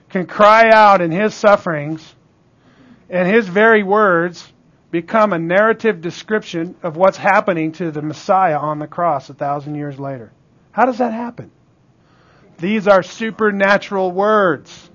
[0.09, 2.15] can cry out in his sufferings
[3.09, 4.47] and his very words
[4.91, 9.75] become a narrative description of what's happening to the Messiah on the cross a thousand
[9.75, 10.31] years later?
[10.71, 11.51] How does that happen?
[12.59, 14.91] These are supernatural words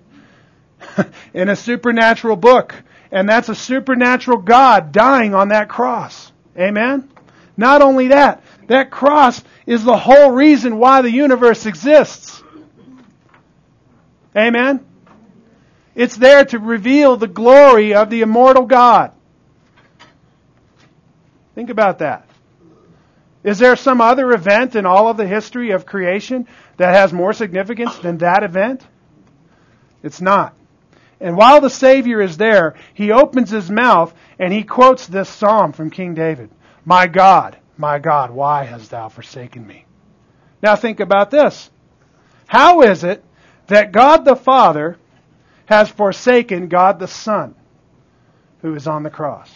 [1.35, 2.75] in a supernatural book.
[3.11, 6.31] And that's a supernatural God dying on that cross.
[6.57, 7.10] Amen?
[7.61, 12.43] Not only that, that cross is the whole reason why the universe exists.
[14.35, 14.81] Amen?
[15.95, 19.13] It's there to reveal the glory of the immortal God.
[21.55, 22.27] Think about that.
[23.45, 27.35] Is there some other event in all of the history of creation that has more
[27.35, 28.87] significance than that event?
[30.03, 30.55] It's not.
[31.21, 35.73] And while the Savior is there, he opens his mouth and he quotes this psalm
[35.73, 36.49] from King David.
[36.85, 39.87] My God, my God, why hast thou forsaken me?
[40.63, 41.71] Now think about this.
[42.47, 43.25] How is it
[43.69, 44.97] that God the Father
[45.67, 47.55] has forsaken God the Son
[48.61, 49.51] who is on the cross?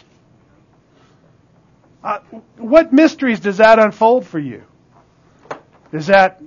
[2.03, 2.19] Uh,
[2.57, 4.63] what mysteries does that unfold for you?
[5.93, 6.43] Is that,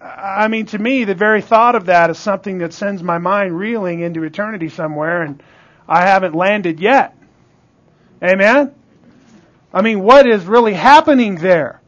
[0.00, 3.58] I mean, to me, the very thought of that is something that sends my mind
[3.58, 5.42] reeling into eternity somewhere, and
[5.88, 7.16] I haven't landed yet.
[8.22, 8.74] Amen?
[9.72, 11.80] I mean, what is really happening there?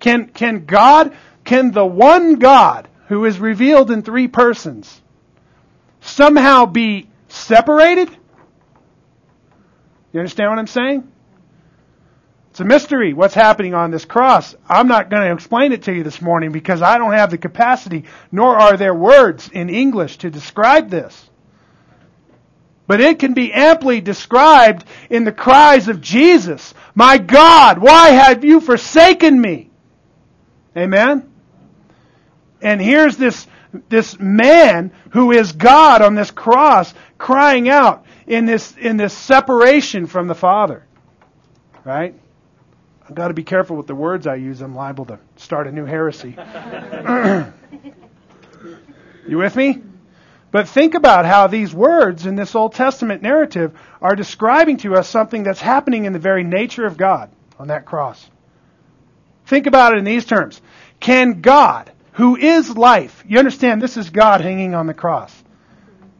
[0.00, 5.00] Can, can God, can the one God who is revealed in three persons
[6.00, 8.10] somehow be separated?
[10.12, 11.12] You understand what I'm saying?
[12.50, 14.54] It's a mystery what's happening on this cross.
[14.68, 17.38] I'm not going to explain it to you this morning because I don't have the
[17.38, 21.30] capacity, nor are there words in English to describe this.
[22.86, 26.74] But it can be amply described in the cries of Jesus.
[26.94, 29.70] My God, why have you forsaken me?
[30.76, 31.30] Amen?
[32.60, 33.46] And here's this,
[33.88, 40.06] this man who is God on this cross crying out in this, in this separation
[40.06, 40.84] from the Father.
[41.84, 42.14] Right?
[43.08, 44.60] I've got to be careful with the words I use.
[44.60, 46.30] I'm liable to start a new heresy.
[49.28, 49.82] you with me?
[50.52, 55.08] But think about how these words in this Old Testament narrative are describing to us
[55.08, 58.30] something that's happening in the very nature of God on that cross.
[59.46, 60.60] Think about it in these terms.
[61.00, 65.34] Can God, who is life, you understand this is God hanging on the cross.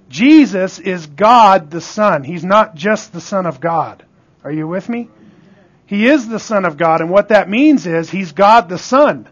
[0.08, 2.24] Jesus is God the Son.
[2.24, 4.04] He's not just the Son of God.
[4.44, 5.08] Are you with me?
[5.86, 9.28] He is the Son of God, and what that means is He's God the Son.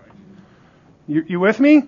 [1.07, 1.85] You, you with me?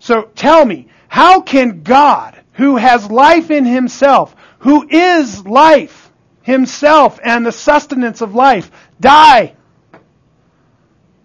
[0.00, 6.10] So tell me, how can God, who has life in himself, who is life
[6.42, 9.54] himself and the sustenance of life, die?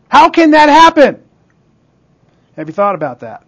[0.09, 1.23] How can that happen?
[2.55, 3.43] Have you thought about that?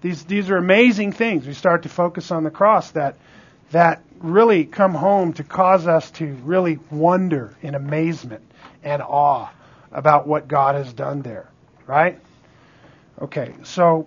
[0.00, 1.46] These, these are amazing things.
[1.46, 3.16] We start to focus on the cross that,
[3.72, 8.42] that really come home to cause us to really wonder in amazement
[8.84, 9.50] and awe
[9.90, 11.48] about what God has done there.
[11.86, 12.18] Right?
[13.20, 14.06] Okay, so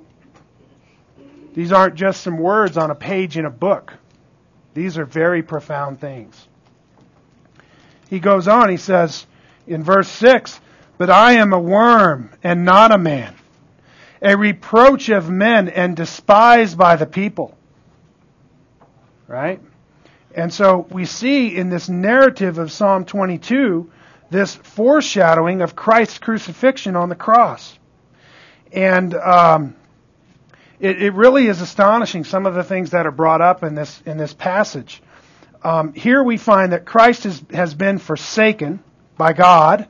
[1.54, 3.93] these aren't just some words on a page in a book.
[4.74, 6.47] These are very profound things.
[8.10, 9.26] He goes on, he says
[9.68, 10.60] in verse 6,
[10.97, 13.36] But I am a worm and not a man,
[14.22, 17.58] a reproach of men and despised by the people.
[19.28, 19.62] Right?
[20.34, 23.91] And so we see in this narrative of Psalm 22
[24.30, 27.78] this foreshadowing of Christ's crucifixion on the cross.
[28.72, 29.76] And um,
[30.80, 34.01] it, it, really is astonishing some of the things that are brought up in this
[34.05, 35.01] in this passage.
[35.61, 38.82] Um, here we find that Christ has, has been forsaken
[39.17, 39.88] by God,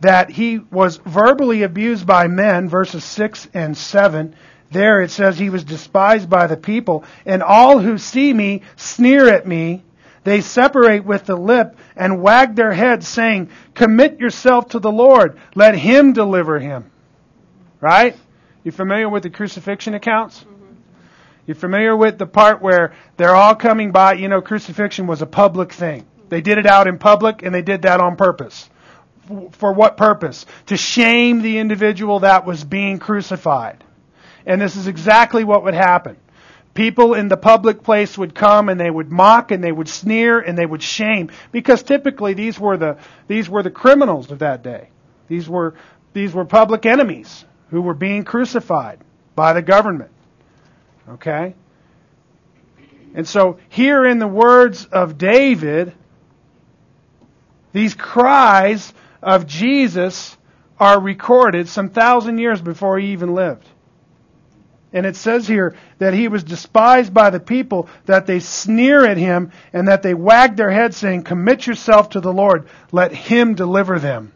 [0.00, 4.34] that he was verbally abused by men, verses 6 and 7.
[4.70, 9.28] There it says he was despised by the people, and all who see me sneer
[9.28, 9.84] at me.
[10.22, 15.38] They separate with the lip and wag their heads, saying, Commit yourself to the Lord.
[15.54, 16.90] Let him deliver him.
[17.80, 18.16] Right?
[18.70, 20.44] You familiar with the crucifixion accounts?
[21.44, 24.12] You familiar with the part where they're all coming by?
[24.12, 26.06] You know, crucifixion was a public thing.
[26.28, 28.70] They did it out in public, and they did that on purpose.
[29.54, 30.46] For what purpose?
[30.66, 33.82] To shame the individual that was being crucified.
[34.46, 36.16] And this is exactly what would happen.
[36.72, 40.38] People in the public place would come and they would mock and they would sneer
[40.38, 44.62] and they would shame because typically these were the these were the criminals of that
[44.62, 44.90] day.
[45.26, 45.74] These were
[46.12, 48.98] these were public enemies who were being crucified
[49.34, 50.10] by the government.
[51.08, 51.54] Okay?
[53.14, 55.92] And so here in the words of David,
[57.72, 58.92] these cries
[59.22, 60.36] of Jesus
[60.78, 63.66] are recorded some thousand years before he even lived.
[64.92, 69.18] And it says here that he was despised by the people, that they sneer at
[69.18, 73.54] him, and that they wag their heads, saying, Commit yourself to the Lord, let him
[73.54, 74.32] deliver them.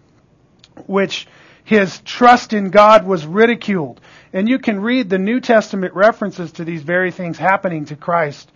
[0.87, 1.27] Which
[1.65, 4.01] his trust in God was ridiculed.
[4.33, 8.51] And you can read the New Testament references to these very things happening to Christ.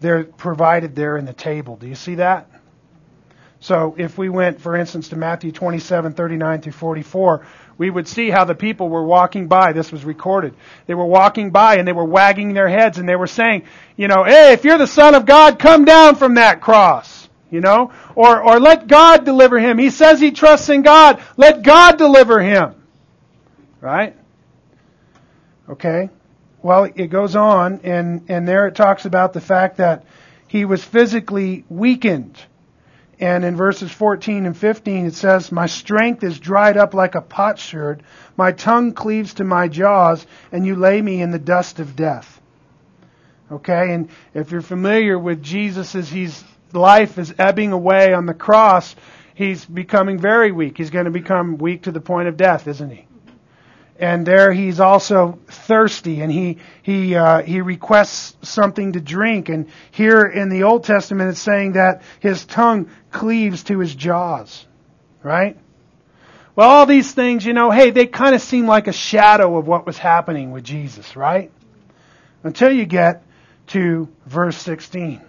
[0.00, 1.76] They're provided there in the table.
[1.76, 2.48] Do you see that?
[3.60, 7.46] So if we went, for instance, to Matthew 27, 39 through 44,
[7.78, 9.72] we would see how the people were walking by.
[9.72, 10.54] This was recorded.
[10.86, 13.64] They were walking by and they were wagging their heads and they were saying,
[13.96, 17.23] you know, hey, if you're the Son of God, come down from that cross.
[17.54, 17.92] You know?
[18.16, 19.78] Or, or let God deliver him.
[19.78, 21.22] He says he trusts in God.
[21.36, 22.74] Let God deliver him.
[23.80, 24.16] Right?
[25.68, 26.10] Okay?
[26.62, 30.04] Well, it goes on and, and there it talks about the fact that
[30.48, 32.38] he was physically weakened
[33.20, 37.20] and in verses 14 and 15 it says, My strength is dried up like a
[37.20, 38.02] potsherd,
[38.36, 42.40] my tongue cleaves to my jaws, and you lay me in the dust of death.
[43.52, 46.42] Okay, and if you're familiar with Jesus as he's
[46.74, 48.94] life is ebbing away on the cross,
[49.34, 50.76] he's becoming very weak.
[50.76, 53.06] He's going to become weak to the point of death, isn't he?
[53.98, 59.68] and there he's also thirsty and he he uh, he requests something to drink and
[59.90, 64.66] here in the old testament it's saying that his tongue cleaves to his jaws
[65.22, 65.56] right
[66.56, 69.66] well all these things you know hey they kind of seem like a shadow of
[69.66, 71.52] what was happening with jesus right
[72.42, 73.22] until you get
[73.68, 75.20] to verse 16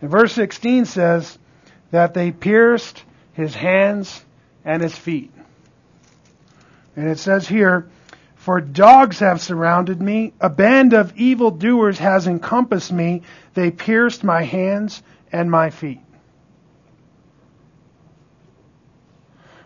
[0.00, 1.38] and verse 16 says
[1.90, 4.24] that they pierced his hands
[4.64, 5.32] and his feet
[6.96, 7.88] and it says here,
[8.36, 13.22] For dogs have surrounded me, a band of evil doers has encompassed me,
[13.54, 16.00] they pierced my hands and my feet.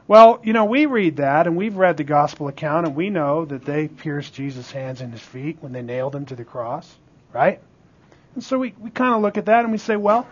[0.07, 3.47] Well, you know, we read that and we've read the gospel account and we know
[3.47, 6.95] that they pierced Jesus' hands and his feet when they nailed him to the cross,
[7.32, 7.61] right?
[8.35, 10.26] And so we, we kind of look at that and we say, well,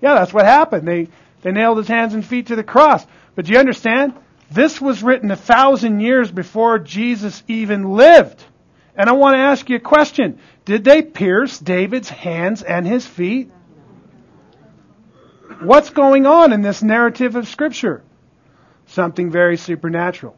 [0.00, 0.86] yeah, that's what happened.
[0.86, 1.08] They,
[1.42, 3.06] they nailed his hands and feet to the cross.
[3.34, 4.14] But do you understand?
[4.50, 8.42] This was written a thousand years before Jesus even lived.
[8.96, 10.38] And I want to ask you a question.
[10.64, 13.50] Did they pierce David's hands and his feet?
[15.60, 18.02] What's going on in this narrative of Scripture?
[18.86, 20.36] Something very supernatural.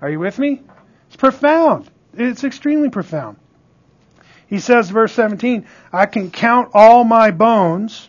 [0.00, 0.62] Are you with me?
[1.08, 1.90] It's profound.
[2.12, 3.38] It's extremely profound.
[4.54, 8.08] He says, verse 17, I can count all my bones.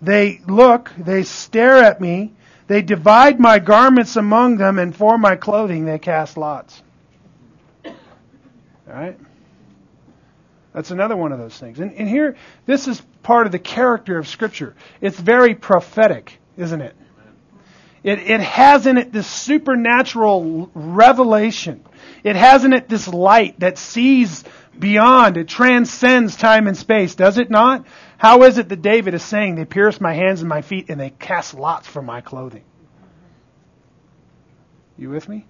[0.00, 2.32] They look, they stare at me,
[2.66, 6.82] they divide my garments among them, and for my clothing they cast lots.
[7.86, 7.92] All
[8.88, 9.16] right?
[10.72, 11.78] That's another one of those things.
[11.78, 14.74] And, and here, this is part of the character of Scripture.
[15.00, 16.96] It's very prophetic, isn't it?
[18.02, 21.84] It, it has in it this supernatural revelation.
[22.24, 24.44] It has in it this light that sees
[24.78, 27.86] beyond, it transcends time and space, does it not?
[28.18, 31.00] How is it that David is saying, They pierced my hands and my feet and
[31.00, 32.64] they cast lots for my clothing?
[34.96, 35.46] You with me?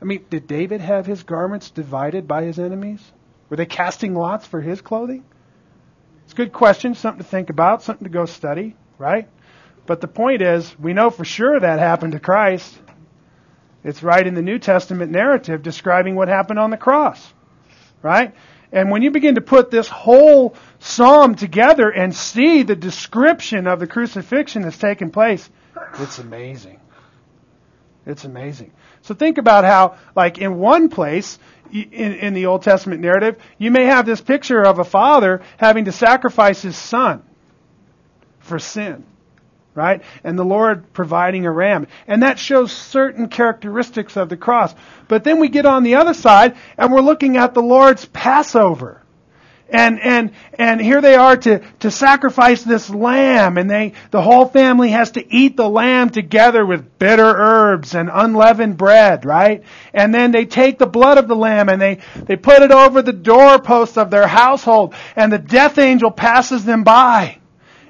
[0.00, 3.02] I mean, did David have his garments divided by his enemies?
[3.48, 5.24] Were they casting lots for his clothing?
[6.24, 9.28] It's a good question, something to think about, something to go study, right?
[9.86, 12.78] But the point is, we know for sure that happened to Christ.
[13.84, 17.32] It's right in the New Testament narrative describing what happened on the cross.
[18.02, 18.34] Right?
[18.72, 23.80] And when you begin to put this whole psalm together and see the description of
[23.80, 25.48] the crucifixion that's taken place,
[25.94, 26.80] it's amazing.
[28.04, 28.72] It's amazing.
[29.02, 31.38] So think about how, like in one place,
[31.72, 35.86] in, in the Old Testament narrative, you may have this picture of a father having
[35.86, 37.22] to sacrifice his son
[38.40, 39.04] for sin
[39.78, 40.02] right?
[40.24, 41.86] And the Lord providing a ram.
[42.06, 44.74] And that shows certain characteristics of the cross.
[45.06, 49.02] But then we get on the other side and we're looking at the Lord's Passover.
[49.70, 54.46] And, and, and here they are to, to sacrifice this lamb and they, the whole
[54.46, 59.62] family has to eat the lamb together with bitter herbs and unleavened bread, right?
[59.92, 63.02] And then they take the blood of the lamb and they, they put it over
[63.02, 67.37] the doorposts of their household and the death angel passes them by.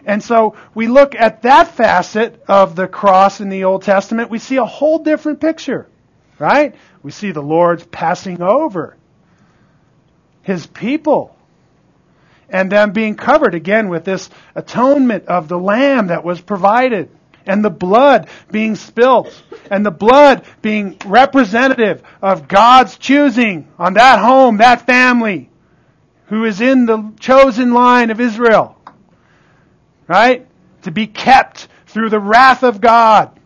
[0.09, 4.39] And so we look at that facet of the cross in the Old Testament, we
[4.39, 5.87] see a whole different picture,
[6.39, 6.75] right?
[7.03, 8.97] We see the Lord's passing over
[10.41, 11.37] his people
[12.49, 17.11] and them being covered again with this atonement of the lamb that was provided
[17.45, 19.31] and the blood being spilt
[19.71, 25.51] and the blood being representative of God's choosing on that home, that family
[26.29, 28.78] who is in the chosen line of Israel
[30.09, 30.47] right?
[30.83, 33.39] To be kept through the wrath of God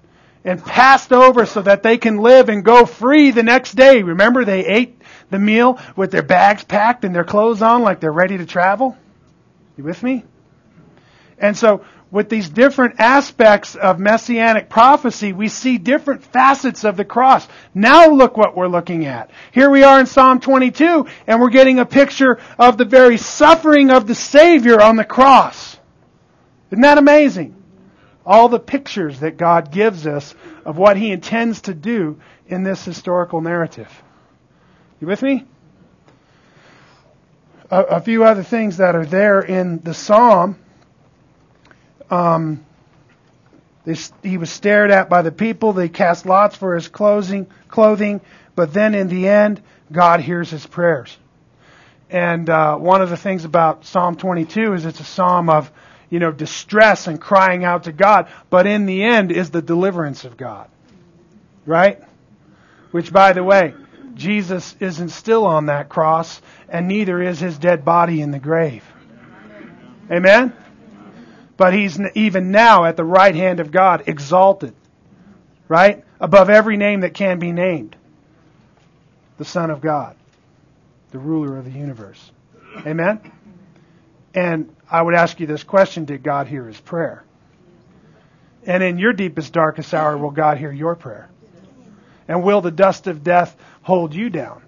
[0.44, 4.02] and passed over so that they can live and go free the next day.
[4.02, 5.00] Remember, they ate
[5.30, 8.96] the meal with their bags packed and their clothes on like they're ready to travel?
[9.76, 10.24] You with me?
[11.38, 17.06] And so, with these different aspects of messianic prophecy, we see different facets of the
[17.06, 17.48] cross.
[17.72, 19.30] Now look what we're looking at.
[19.50, 23.90] Here we are in Psalm 22, and we're getting a picture of the very suffering
[23.90, 25.71] of the Savior on the cross.
[26.72, 27.54] Isn't that amazing?
[28.24, 32.82] All the pictures that God gives us of what He intends to do in this
[32.82, 33.90] historical narrative.
[34.98, 35.44] You with me?
[37.70, 40.58] A, a few other things that are there in the psalm.
[42.10, 42.64] Um,
[43.84, 45.74] they, he was stared at by the people.
[45.74, 48.22] They cast lots for his clothing, clothing,
[48.54, 49.60] but then in the end,
[49.90, 51.14] God hears his prayers.
[52.08, 55.70] And uh, one of the things about Psalm 22 is it's a psalm of
[56.12, 60.26] you know, distress and crying out to God, but in the end is the deliverance
[60.26, 60.68] of God.
[61.64, 62.02] Right?
[62.90, 63.72] Which, by the way,
[64.12, 68.84] Jesus isn't still on that cross, and neither is his dead body in the grave.
[70.10, 70.52] Amen?
[71.56, 74.74] But he's even now at the right hand of God, exalted.
[75.66, 76.04] Right?
[76.20, 77.96] Above every name that can be named.
[79.38, 80.14] The Son of God.
[81.10, 82.30] The ruler of the universe.
[82.86, 83.32] Amen?
[84.34, 87.24] And I would ask you this question Did God hear his prayer?
[88.64, 91.28] And in your deepest, darkest hour, will God hear your prayer?
[92.28, 94.62] And will the dust of death hold you down?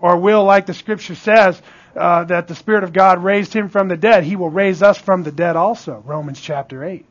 [0.00, 1.60] Or will, like the scripture says,
[1.96, 4.98] uh, that the Spirit of God raised him from the dead, he will raise us
[4.98, 6.02] from the dead also.
[6.06, 7.04] Romans chapter 8.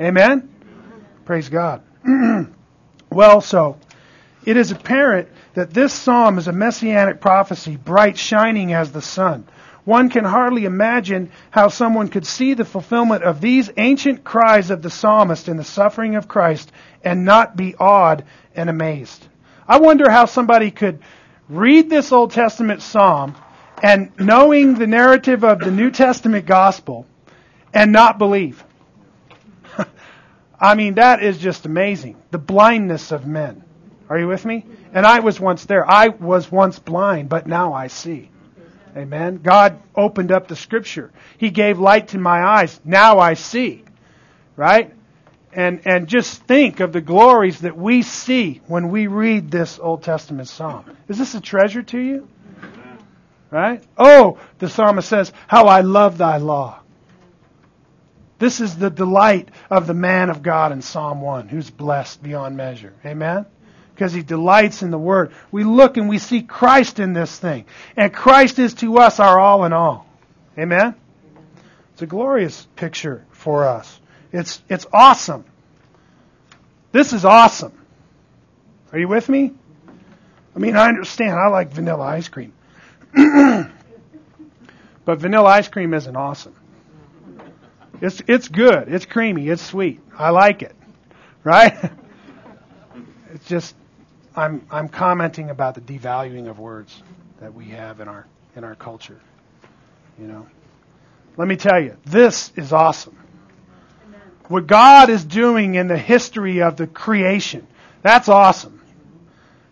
[0.00, 0.48] Amen?
[1.24, 1.82] Praise God.
[3.10, 3.78] well, so,
[4.44, 9.46] it is apparent that this psalm is a messianic prophecy, bright shining as the sun.
[9.86, 14.82] One can hardly imagine how someone could see the fulfillment of these ancient cries of
[14.82, 16.72] the psalmist in the suffering of Christ
[17.04, 18.24] and not be awed
[18.56, 19.24] and amazed.
[19.68, 20.98] I wonder how somebody could
[21.48, 23.36] read this Old Testament psalm
[23.80, 27.06] and knowing the narrative of the New Testament gospel
[27.72, 28.64] and not believe.
[30.60, 32.16] I mean, that is just amazing.
[32.32, 33.62] The blindness of men.
[34.08, 34.66] Are you with me?
[34.92, 35.88] And I was once there.
[35.88, 38.30] I was once blind, but now I see.
[38.96, 39.40] Amen.
[39.42, 41.12] God opened up the scripture.
[41.36, 42.80] He gave light to my eyes.
[42.84, 43.84] Now I see.
[44.56, 44.94] Right?
[45.52, 50.02] And, and just think of the glories that we see when we read this Old
[50.02, 50.96] Testament psalm.
[51.08, 52.28] Is this a treasure to you?
[53.50, 53.82] Right?
[53.96, 56.80] Oh, the psalmist says, How I love thy law.
[58.38, 62.56] This is the delight of the man of God in Psalm 1, who's blessed beyond
[62.56, 62.92] measure.
[63.04, 63.46] Amen?
[63.96, 65.32] Because he delights in the word.
[65.50, 67.64] We look and we see Christ in this thing.
[67.96, 70.06] And Christ is to us our all in all.
[70.58, 70.94] Amen?
[71.94, 73.98] It's a glorious picture for us.
[74.32, 75.46] It's, it's awesome.
[76.92, 77.72] This is awesome.
[78.92, 79.52] Are you with me?
[80.54, 81.38] I mean, I understand.
[81.38, 82.52] I like vanilla ice cream.
[83.14, 83.70] but
[85.06, 86.54] vanilla ice cream isn't awesome.
[88.02, 88.92] It's, it's good.
[88.92, 89.48] It's creamy.
[89.48, 90.02] It's sweet.
[90.18, 90.76] I like it.
[91.42, 91.92] Right?
[93.36, 93.76] It's just,
[94.36, 97.02] I'm, I'm commenting about the devaluing of words
[97.40, 99.20] that we have in our, in our culture.
[100.18, 100.46] You know,
[101.36, 103.16] let me tell you, this is awesome.
[104.48, 107.66] what God is doing in the history of the creation.
[108.02, 108.80] That's awesome.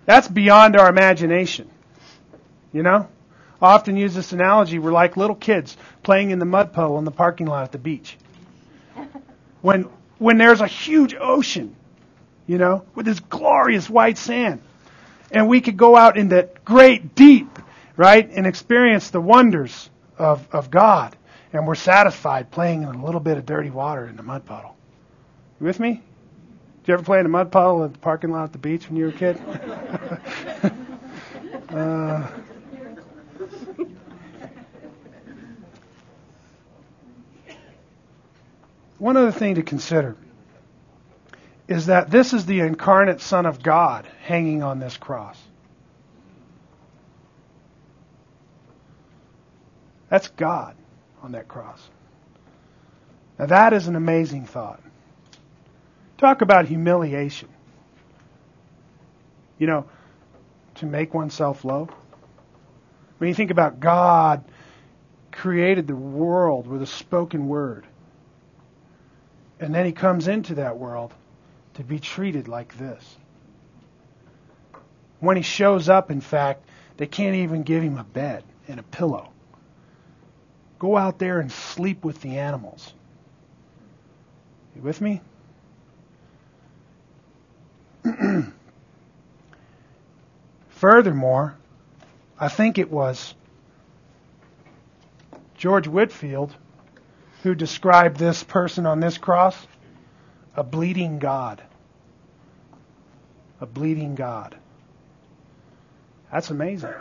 [0.07, 1.71] That's beyond our imagination.
[2.73, 3.09] You know?
[3.63, 4.79] I often use this analogy.
[4.79, 7.79] We're like little kids playing in the mud puddle in the parking lot at the
[7.79, 8.19] beach.
[9.63, 9.89] When,
[10.19, 11.77] when there's a huge ocean,
[12.47, 14.61] you know, with this glorious white sand,
[15.31, 17.59] and we could go out in that great deep,
[17.97, 21.17] right, and experience the wonders of, of God
[21.55, 24.75] and we're satisfied playing in a little bit of dirty water in the mud puddle.
[25.61, 26.03] You with me?
[26.83, 28.89] Did you ever play in a mud puddle at the parking lot at the beach
[28.89, 29.41] when you were a kid?
[31.71, 32.27] uh,
[38.99, 40.17] one other thing to consider
[41.67, 45.41] is that this is the incarnate Son of God hanging on this cross.
[50.11, 50.77] That's God
[51.23, 51.83] on that cross.
[53.39, 54.81] Now that is an amazing thought.
[56.19, 57.49] Talk about humiliation.
[59.59, 59.87] You know,
[60.77, 61.89] to make oneself low.
[63.19, 64.45] When you think about God
[65.33, 67.87] created the world with a spoken word.
[69.59, 71.13] And then he comes into that world
[71.75, 73.17] to be treated like this.
[75.21, 76.65] When he shows up, in fact,
[76.97, 79.31] they can't even give him a bed and a pillow.
[80.79, 82.93] Go out there and sleep with the animals.
[84.77, 85.21] You with me?
[90.69, 91.57] Furthermore,
[92.39, 93.35] I think it was
[95.57, 96.55] George Whitefield
[97.43, 99.67] who described this person on this cross
[100.57, 101.63] a bleeding God.
[103.61, 104.57] A bleeding God.
[106.33, 106.95] That's amazing.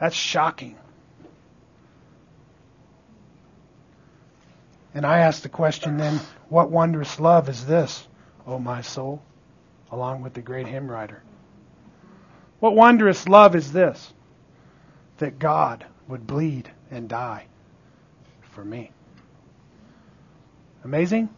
[0.00, 0.76] That's shocking.
[4.94, 8.06] And I ask the question then, what wondrous love is this,
[8.46, 9.22] O my soul,
[9.90, 11.22] along with the great hymn writer?
[12.60, 14.12] What wondrous love is this,
[15.18, 17.46] that God would bleed and die
[18.52, 18.92] for me?
[20.84, 21.28] Amazing?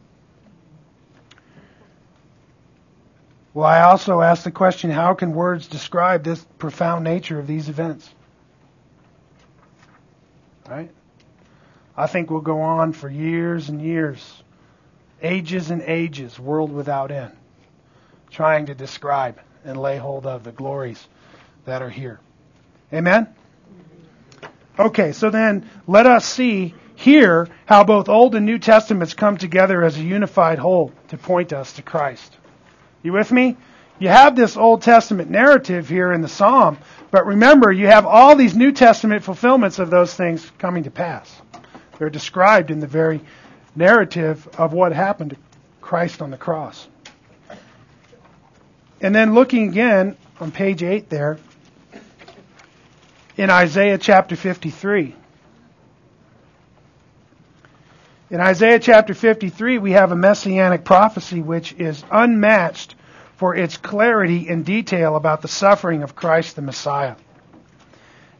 [3.57, 7.71] Well, I also ask the question how can words describe this profound nature of these
[7.71, 8.07] events?
[10.69, 10.91] Right?
[11.97, 14.43] I think we'll go on for years and years,
[15.23, 17.35] ages and ages, world without end,
[18.31, 21.09] trying to describe and lay hold of the glories
[21.65, 22.21] that are here.
[22.93, 23.27] Amen?
[24.79, 29.83] Okay, so then let us see here how both Old and New Testaments come together
[29.83, 32.37] as a unified whole to point us to Christ.
[33.07, 33.57] You with me?
[34.01, 36.77] You have this Old Testament narrative here in the Psalm,
[37.13, 41.41] but remember, you have all these New Testament fulfillments of those things coming to pass.
[41.99, 43.21] They're described in the very
[43.77, 45.37] narrative of what happened to
[45.81, 46.89] Christ on the cross.
[49.01, 51.39] And then looking again on page 8 there,
[53.37, 55.15] in Isaiah chapter 53.
[58.29, 62.97] In Isaiah chapter 53, we have a messianic prophecy which is unmatched
[63.37, 67.14] for its clarity and detail about the suffering of Christ the Messiah.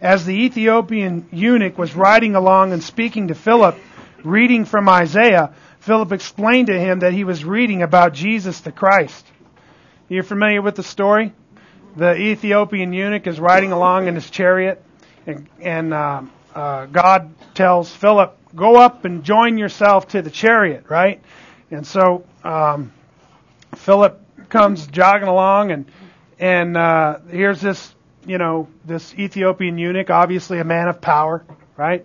[0.01, 3.79] As the Ethiopian eunuch was riding along and speaking to Philip,
[4.25, 9.25] reading from Isaiah, Philip explained to him that he was reading about Jesus the Christ.
[10.09, 11.33] You're familiar with the story?
[11.95, 14.83] The Ethiopian eunuch is riding along in his chariot,
[15.29, 16.23] and, and uh,
[16.57, 21.23] uh, God tells Philip, "Go up and join yourself to the chariot." Right?
[21.71, 22.93] And so um,
[23.77, 25.85] Philip comes jogging along, and
[26.39, 27.95] and uh, here's this
[28.27, 31.45] you know, this Ethiopian eunuch, obviously a man of power,
[31.77, 32.05] right?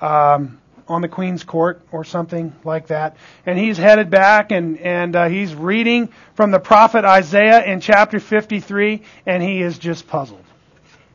[0.00, 0.58] Um,
[0.88, 3.16] on the queen's court or something like that.
[3.46, 8.20] And he's headed back and, and uh, he's reading from the prophet Isaiah in chapter
[8.20, 10.44] 53 and he is just puzzled.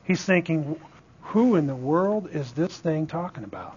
[0.03, 0.80] He's thinking,
[1.22, 3.76] who in the world is this thing talking about?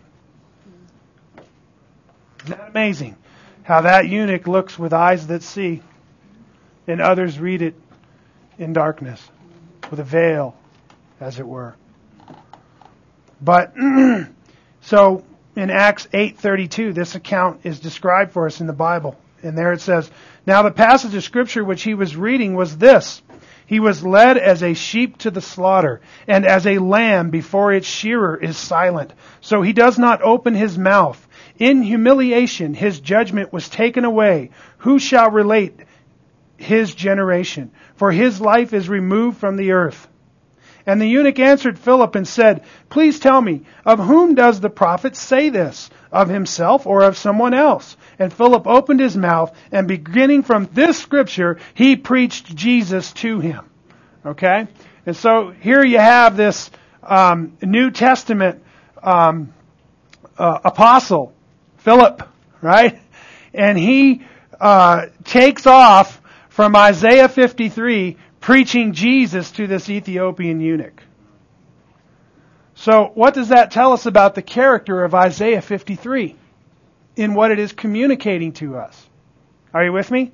[2.44, 3.16] Isn't that amazing?
[3.62, 5.82] How that eunuch looks with eyes that see
[6.88, 7.74] and others read it
[8.58, 9.20] in darkness
[9.90, 10.56] with a veil,
[11.20, 11.74] as it were.
[13.40, 13.74] But
[14.80, 15.24] so
[15.54, 19.16] in Acts 8:32, this account is described for us in the Bible.
[19.42, 20.10] And there it says,
[20.46, 23.22] "Now the passage of scripture which he was reading was this:
[23.66, 27.86] He was led as a sheep to the slaughter, and as a lamb before its
[27.86, 31.26] shearer is silent, so he does not open his mouth.
[31.62, 34.50] In humiliation his judgment was taken away.
[34.78, 35.78] Who shall relate
[36.56, 37.70] his generation?
[38.02, 40.08] for his life is removed from the earth.
[40.84, 45.14] And the eunuch answered Philip and said, Please tell me, of whom does the prophet
[45.14, 45.88] say this?
[46.10, 47.96] Of himself or of someone else?
[48.18, 53.70] And Philip opened his mouth, and beginning from this scripture, he preached Jesus to him.
[54.26, 54.66] Okay?
[55.06, 56.72] And so here you have this
[57.04, 58.64] um, New Testament
[59.00, 59.54] um,
[60.36, 61.32] uh, apostle,
[61.82, 62.22] Philip,
[62.60, 63.00] right?
[63.52, 64.22] And he
[64.60, 71.02] uh, takes off from Isaiah 53 preaching Jesus to this Ethiopian eunuch.
[72.74, 76.36] So what does that tell us about the character of Isaiah 53
[77.16, 79.08] in what it is communicating to us?
[79.74, 80.32] Are you with me?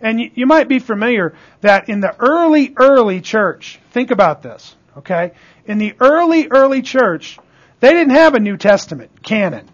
[0.00, 4.74] And you, you might be familiar that in the early, early church, think about this,
[4.98, 5.32] okay?
[5.64, 7.38] In the early, early church,
[7.80, 9.68] they didn't have a New Testament canon.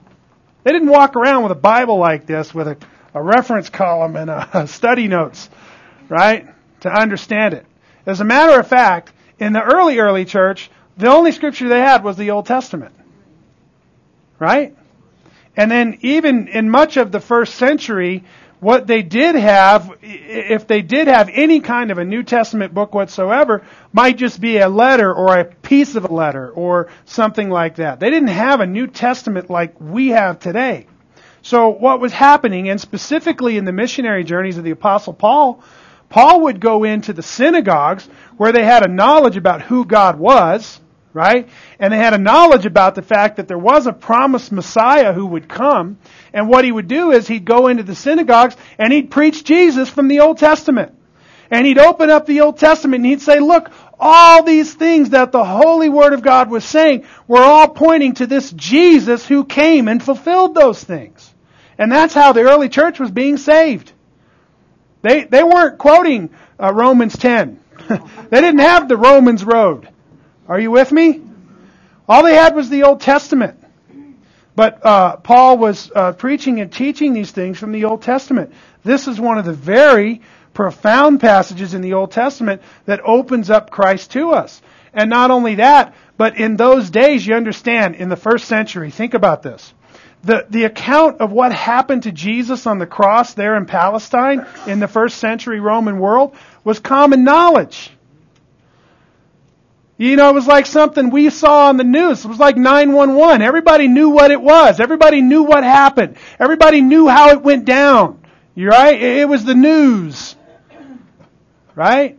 [0.64, 2.76] They didn't walk around with a Bible like this with a,
[3.14, 5.48] a reference column and a, a study notes,
[6.08, 6.46] right?
[6.80, 7.66] To understand it.
[8.06, 12.02] As a matter of fact, in the early, early church, the only scripture they had
[12.02, 12.94] was the Old Testament.
[14.38, 14.76] Right?
[15.56, 18.24] And then even in much of the first century,
[18.60, 22.94] what they did have, if they did have any kind of a New Testament book
[22.94, 27.76] whatsoever, might just be a letter or a piece of a letter or something like
[27.76, 28.00] that.
[28.00, 30.86] They didn't have a New Testament like we have today.
[31.42, 35.62] So what was happening, and specifically in the missionary journeys of the Apostle Paul,
[36.08, 40.80] Paul would go into the synagogues where they had a knowledge about who God was,
[41.12, 41.48] right?
[41.78, 45.26] And they had a knowledge about the fact that there was a promised Messiah who
[45.26, 45.98] would come.
[46.32, 49.88] And what he would do is he'd go into the synagogues and he'd preach Jesus
[49.88, 50.94] from the Old Testament.
[51.50, 55.32] And he'd open up the Old Testament and he'd say, look, all these things that
[55.32, 59.88] the Holy Word of God was saying were all pointing to this Jesus who came
[59.88, 61.34] and fulfilled those things.
[61.78, 63.92] And that's how the early church was being saved.
[65.02, 67.60] They, they weren't quoting uh, Romans 10.
[67.88, 69.88] they didn't have the Romans road.
[70.48, 71.22] Are you with me?
[72.08, 73.62] All they had was the Old Testament.
[74.58, 78.52] But uh, Paul was uh, preaching and teaching these things from the Old Testament.
[78.82, 80.20] This is one of the very
[80.52, 84.60] profound passages in the Old Testament that opens up Christ to us.
[84.92, 89.14] And not only that, but in those days, you understand, in the first century, think
[89.14, 89.72] about this
[90.24, 94.80] the, the account of what happened to Jesus on the cross there in Palestine in
[94.80, 96.34] the first century Roman world
[96.64, 97.92] was common knowledge.
[99.98, 102.24] You know, it was like something we saw on the news.
[102.24, 103.42] It was like 911.
[103.42, 104.78] Everybody knew what it was.
[104.78, 106.16] Everybody knew what happened.
[106.38, 108.20] Everybody knew how it went down.
[108.54, 109.00] You right?
[109.00, 110.36] It was the news.
[111.74, 112.18] Right?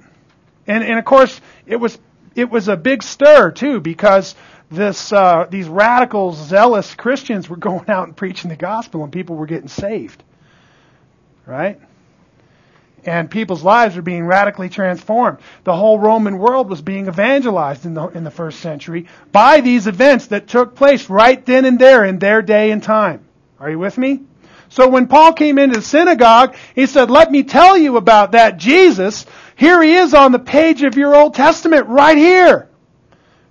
[0.67, 1.97] And, and of course, it was,
[2.36, 4.36] it was a big stir too because
[4.69, 9.36] this uh, these radical, zealous Christians were going out and preaching the gospel, and people
[9.36, 10.23] were getting saved,
[11.45, 11.80] right?
[13.05, 15.39] And people's lives were being radically transformed.
[15.63, 19.87] The whole Roman world was being evangelized in the in the first century by these
[19.87, 23.25] events that took place right then and there in their day and time.
[23.59, 24.21] Are you with me?
[24.69, 28.57] So when Paul came into the synagogue, he said, "Let me tell you about that
[28.57, 29.25] Jesus.
[29.55, 32.69] Here he is on the page of your Old Testament, right here."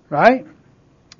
[0.09, 0.46] Right?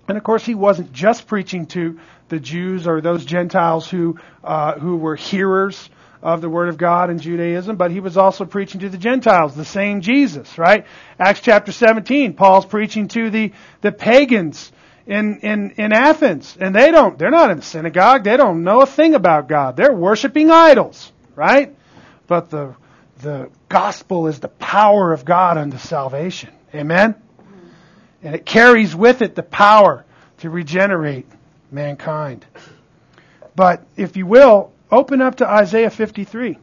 [0.07, 1.99] And of course, he wasn't just preaching to
[2.29, 5.91] the Jews or those Gentiles who uh, who were hearers
[6.23, 9.55] of the Word of God in Judaism, but he was also preaching to the Gentiles,
[9.55, 10.87] the same Jesus, right?
[11.19, 14.73] Acts chapter 17, Paul's preaching to the, the pagans
[15.07, 18.83] in, in, in Athens, and they don't, they're not in the synagogue, they don't know
[18.83, 19.77] a thing about God.
[19.77, 21.75] They're worshiping idols, right?
[22.27, 22.75] But the,
[23.21, 26.51] the gospel is the power of God unto salvation.
[26.75, 27.15] Amen?
[28.23, 30.05] And it carries with it the power
[30.39, 31.27] to regenerate
[31.71, 32.45] mankind.
[33.55, 36.59] But if you will, open up to Isaiah 53.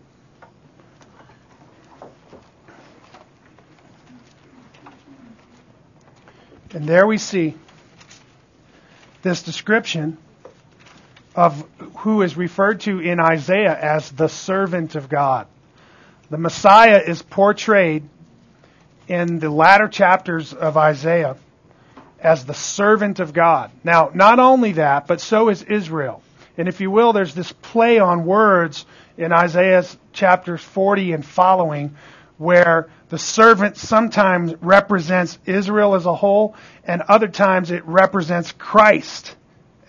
[6.74, 7.56] And there we see
[9.22, 10.18] this description
[11.34, 11.66] of
[11.98, 15.48] who is referred to in Isaiah as the servant of God.
[16.30, 18.04] The Messiah is portrayed
[19.08, 21.38] in the latter chapters of Isaiah
[22.20, 23.72] as the servant of God.
[23.84, 26.22] Now, not only that, but so is Israel.
[26.58, 28.86] And if you will, there's this play on words
[29.18, 29.84] in Isaiah
[30.14, 31.95] chapters 40 and following
[32.38, 39.36] where the servant sometimes represents Israel as a whole and other times it represents Christ,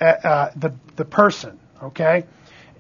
[0.01, 2.25] uh, uh the, the person, okay?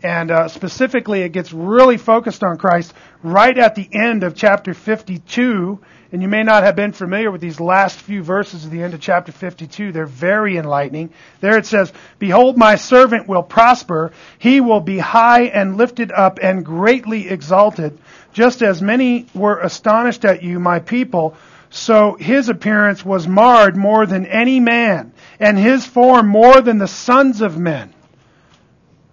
[0.02, 4.74] And uh, specifically, it gets really focused on Christ right at the end of chapter
[4.74, 5.80] 52
[6.16, 8.94] and you may not have been familiar with these last few verses at the end
[8.94, 9.92] of chapter 52.
[9.92, 11.10] They're very enlightening.
[11.42, 14.12] There it says, Behold, my servant will prosper.
[14.38, 17.98] He will be high and lifted up and greatly exalted.
[18.32, 21.36] Just as many were astonished at you, my people,
[21.68, 26.88] so his appearance was marred more than any man, and his form more than the
[26.88, 27.92] sons of men.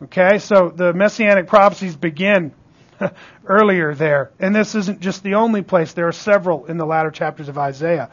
[0.04, 2.54] Okay, so the messianic prophecies begin
[3.46, 4.32] earlier there.
[4.40, 5.94] And this isn't just the only place.
[5.94, 8.10] There are several in the latter chapters of Isaiah.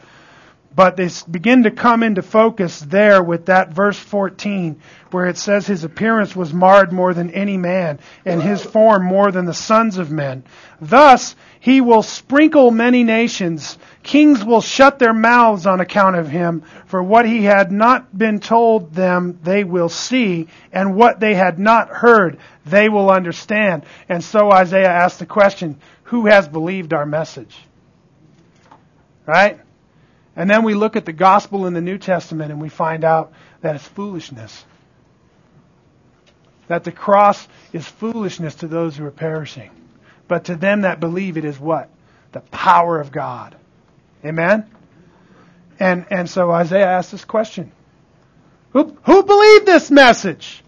[0.73, 4.79] But they begin to come into focus there with that verse 14
[5.11, 9.31] where it says his appearance was marred more than any man and his form more
[9.31, 10.45] than the sons of men.
[10.79, 13.77] Thus, he will sprinkle many nations.
[14.03, 18.39] Kings will shut their mouths on account of him, for what he had not been
[18.39, 23.83] told them they will see, and what they had not heard they will understand.
[24.09, 27.55] And so Isaiah asked the question, who has believed our message?
[29.25, 29.59] Right?
[30.35, 33.33] And then we look at the gospel in the New Testament and we find out
[33.61, 34.65] that it's foolishness.
[36.67, 39.69] That the cross is foolishness to those who are perishing.
[40.27, 41.89] But to them that believe it is what?
[42.31, 43.55] The power of God.
[44.23, 44.69] Amen?
[45.79, 47.71] And, and so Isaiah asked this question.
[48.73, 50.63] Who, who believed this message?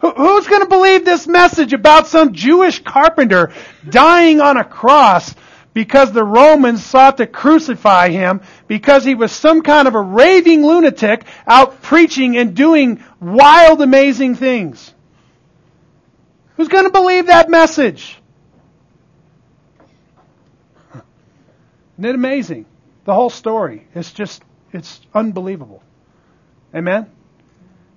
[0.00, 3.52] Who, who's going to believe this message about some Jewish carpenter
[3.88, 5.34] dying on a cross
[5.74, 10.64] because the Romans sought to crucify him because he was some kind of a raving
[10.64, 14.94] lunatic out preaching and doing wild, amazing things.
[16.56, 18.18] Who's going to believe that message?
[21.98, 22.66] Isn't it amazing?
[23.04, 23.86] The whole story.
[23.94, 24.42] It's just,
[24.72, 25.82] it's unbelievable.
[26.74, 27.10] Amen?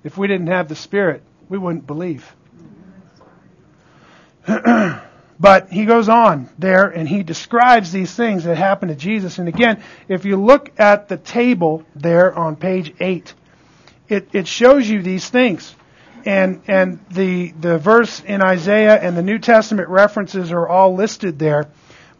[0.04, 2.36] If we didn't have the Spirit, we wouldn't believe.
[5.42, 9.40] But he goes on there and he describes these things that happened to Jesus.
[9.40, 13.34] And again, if you look at the table there on page 8,
[14.08, 15.76] it, it shows you these things.
[16.26, 21.40] And, and the, the verse in Isaiah and the New Testament references are all listed
[21.40, 21.70] there.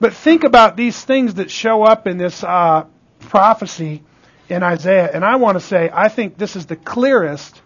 [0.02, 2.86] But think about these things that show up in this uh,
[3.20, 4.04] prophecy
[4.50, 5.10] in Isaiah.
[5.14, 7.62] And I want to say, I think this is the clearest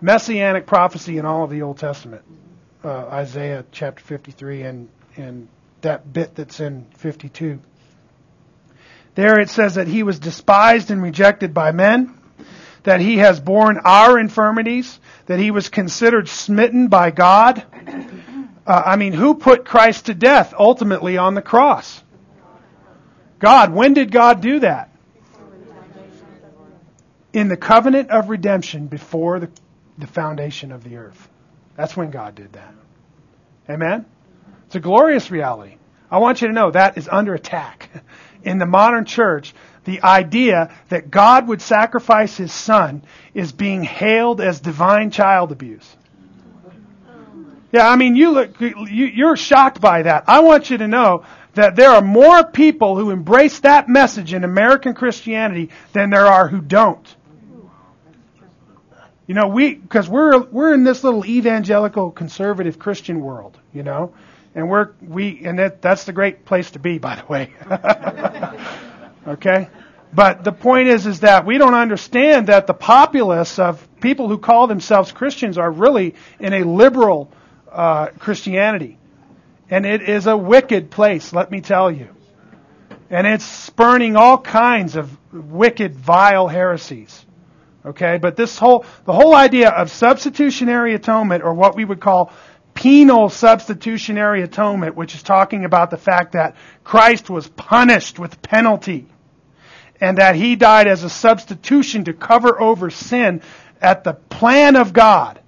[0.00, 2.22] messianic prophecy in all of the Old Testament
[2.84, 5.48] uh, Isaiah chapter 53 and, and
[5.80, 7.60] that bit that's in 52.
[9.14, 12.16] There it says that he was despised and rejected by men,
[12.84, 17.64] that he has borne our infirmities, that he was considered smitten by God.
[18.68, 22.02] Uh, I mean, who put Christ to death ultimately on the cross?
[23.38, 23.72] God.
[23.72, 24.90] When did God do that?
[27.32, 29.50] In the covenant of redemption before the,
[29.96, 31.28] the foundation of the earth.
[31.76, 32.74] That's when God did that.
[33.70, 34.04] Amen?
[34.66, 35.76] It's a glorious reality.
[36.10, 37.88] I want you to know that is under attack.
[38.42, 39.54] In the modern church,
[39.84, 43.02] the idea that God would sacrifice his son
[43.32, 45.96] is being hailed as divine child abuse.
[47.72, 50.24] Yeah, I mean, you look, you, are shocked by that.
[50.26, 54.44] I want you to know that there are more people who embrace that message in
[54.44, 57.16] American Christianity than there are who don't.
[59.26, 64.14] You know, we because we're we're in this little evangelical conservative Christian world, you know,
[64.54, 67.52] and we're we and that that's the great place to be, by the way.
[69.28, 69.68] okay,
[70.14, 74.38] but the point is is that we don't understand that the populace of people who
[74.38, 77.30] call themselves Christians are really in a liberal
[77.70, 78.98] uh, Christianity,
[79.70, 81.32] and it is a wicked place.
[81.32, 82.08] Let me tell you,
[83.10, 87.24] and it's spurning all kinds of wicked, vile heresies.
[87.86, 92.32] Okay, but this whole, the whole idea of substitutionary atonement, or what we would call
[92.74, 99.06] penal substitutionary atonement, which is talking about the fact that Christ was punished with penalty,
[100.00, 103.42] and that he died as a substitution to cover over sin
[103.80, 105.40] at the plan of God.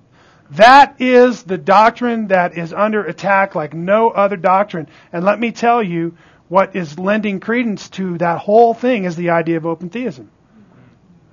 [0.52, 4.88] That is the doctrine that is under attack like no other doctrine.
[5.12, 6.16] And let me tell you,
[6.48, 10.30] what is lending credence to that whole thing is the idea of open theism.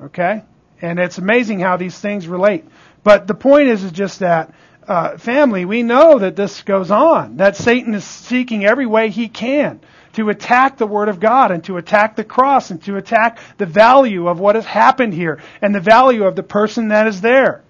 [0.01, 0.43] Okay?
[0.79, 2.65] And it's amazing how these things relate.
[3.03, 4.53] But the point is, is just that,
[4.87, 9.27] uh, family, we know that this goes on, that Satan is seeking every way he
[9.27, 9.79] can
[10.13, 13.65] to attack the Word of God and to attack the cross and to attack the
[13.65, 17.63] value of what has happened here and the value of the person that is there.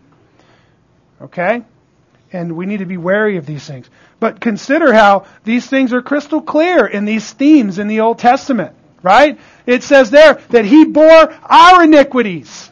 [1.22, 1.64] Okay?
[2.32, 3.90] And we need to be wary of these things.
[4.20, 8.76] But consider how these things are crystal clear in these themes in the Old Testament,
[9.02, 9.40] right?
[9.66, 12.70] It says there that He bore our iniquities.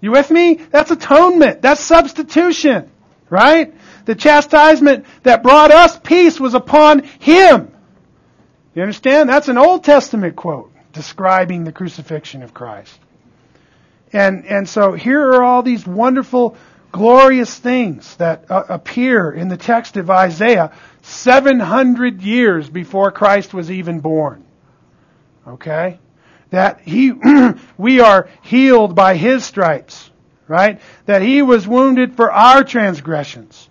[0.00, 0.54] You with me?
[0.54, 1.62] That's atonement.
[1.62, 2.90] That's substitution.
[3.28, 3.74] Right?
[4.06, 7.72] The chastisement that brought us peace was upon Him.
[8.74, 9.28] You understand?
[9.28, 12.98] That's an Old Testament quote describing the crucifixion of Christ.
[14.12, 16.56] And, and so here are all these wonderful,
[16.92, 20.72] glorious things that uh, appear in the text of Isaiah
[21.02, 24.44] 700 years before Christ was even born.
[25.46, 25.98] Okay?
[26.50, 27.12] that he,
[27.78, 30.10] we are healed by his stripes,
[30.46, 30.80] right?
[31.06, 33.68] That he was wounded for our transgressions.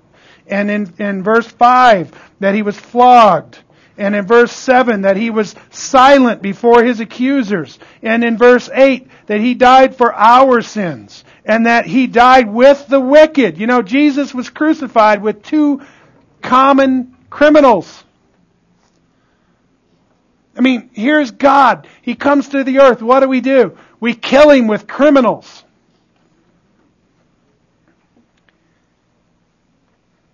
[0.47, 3.59] And in, in verse 5, that he was flogged.
[3.97, 7.77] And in verse 7, that he was silent before his accusers.
[8.01, 11.23] And in verse 8, that he died for our sins.
[11.49, 13.57] And that he died with the wicked.
[13.57, 15.81] You know, Jesus was crucified with two
[16.43, 18.03] common criminals.
[20.55, 21.87] I mean, here's God.
[22.03, 23.01] He comes to the earth.
[23.01, 23.75] What do we do?
[23.99, 25.63] We kill him with criminals.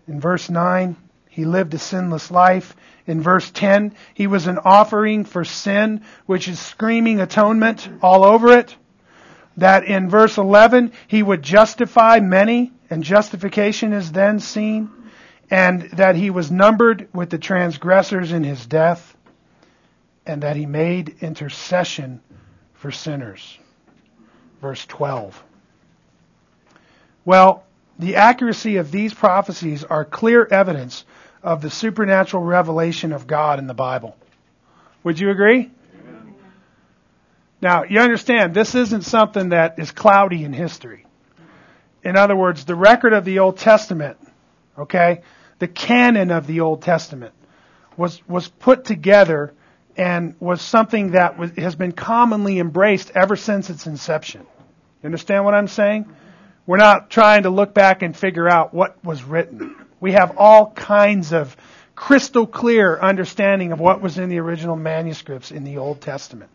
[0.10, 0.98] In verse 9,
[1.30, 2.76] he lived a sinless life.
[3.08, 8.52] In verse 10, he was an offering for sin, which is screaming atonement all over
[8.58, 8.76] it.
[9.58, 14.90] That in verse 11, he would justify many, and justification is then seen.
[15.50, 19.16] And that he was numbered with the transgressors in his death
[20.26, 22.22] and that he made intercession
[22.74, 23.58] for sinners.
[24.62, 25.44] Verse 12.
[27.24, 27.64] Well,
[28.00, 31.06] the accuracy of these prophecies are clear evidence
[31.44, 34.16] of the supernatural revelation of God in the Bible.
[35.04, 35.72] Would you agree?
[37.62, 41.06] Now, you understand, this isn't something that is cloudy in history.
[42.04, 44.18] In other words, the record of the Old Testament,
[44.78, 45.22] okay,
[45.60, 47.34] the canon of the Old Testament
[47.98, 49.54] was, was put together
[49.98, 54.42] and was something that was, has been commonly embraced ever since its inception.
[55.02, 56.06] You understand what I'm saying?
[56.68, 59.76] We're not trying to look back and figure out what was written.
[60.00, 61.56] We have all kinds of
[61.96, 66.52] crystal clear understanding of what was in the original manuscripts in the Old Testament.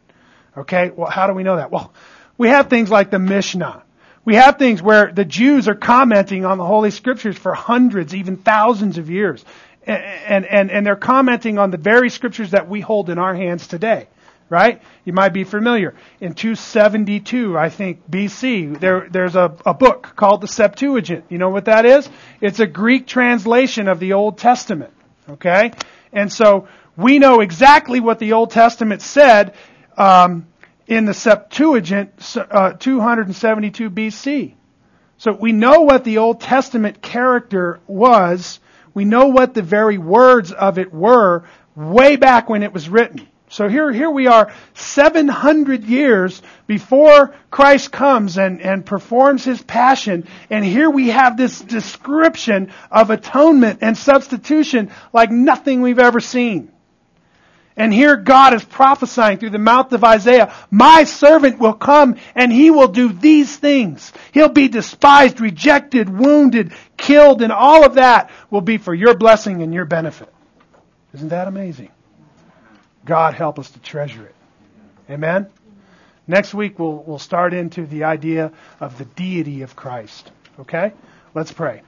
[0.56, 0.90] Okay?
[0.90, 1.70] Well, how do we know that?
[1.70, 1.92] Well,
[2.38, 3.82] we have things like the Mishnah.
[4.24, 8.36] We have things where the Jews are commenting on the Holy Scriptures for hundreds, even
[8.36, 9.44] thousands of years
[9.86, 13.66] and, and, and they're commenting on the very scriptures that we hold in our hands
[13.66, 14.08] today.
[14.48, 14.82] Right?
[15.04, 15.94] You might be familiar.
[16.20, 21.26] In 272, I think, BC, there, there's a, a book called the Septuagint.
[21.28, 22.08] You know what that is?
[22.40, 24.92] It's a Greek translation of the Old Testament.
[25.28, 25.70] Okay?
[26.12, 29.54] And so, we know exactly what the Old Testament said
[30.00, 30.46] um,
[30.86, 34.54] in the Septuagint, uh, 272 BC.
[35.18, 38.60] So we know what the Old Testament character was
[38.94, 41.44] we know what the very words of it were
[41.76, 43.26] way back when it was written.
[43.48, 50.26] So here, here we are 700 years before Christ comes and, and performs his passion.
[50.50, 56.70] And here we have this description of atonement and substitution like nothing we've ever seen.
[57.80, 62.52] And here God is prophesying through the mouth of Isaiah, my servant will come and
[62.52, 64.12] he will do these things.
[64.32, 69.62] He'll be despised, rejected, wounded, killed, and all of that will be for your blessing
[69.62, 70.30] and your benefit.
[71.14, 71.88] Isn't that amazing?
[73.06, 74.34] God help us to treasure it.
[75.08, 75.46] Amen?
[76.26, 80.30] Next week we'll, we'll start into the idea of the deity of Christ.
[80.58, 80.92] Okay?
[81.32, 81.80] Let's pray.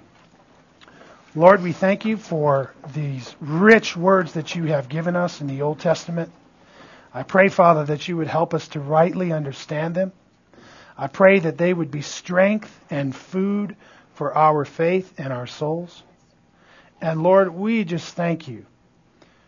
[1.34, 5.62] Lord, we thank you for these rich words that you have given us in the
[5.62, 6.30] Old Testament.
[7.14, 10.12] I pray, Father, that you would help us to rightly understand them.
[10.96, 13.76] I pray that they would be strength and food
[14.12, 16.02] for our faith and our souls.
[17.00, 18.66] And Lord, we just thank you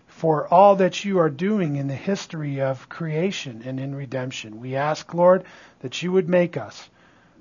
[0.07, 4.59] for all that you are doing in the history of creation and in redemption.
[4.59, 5.45] We ask, Lord,
[5.81, 6.89] that you would make us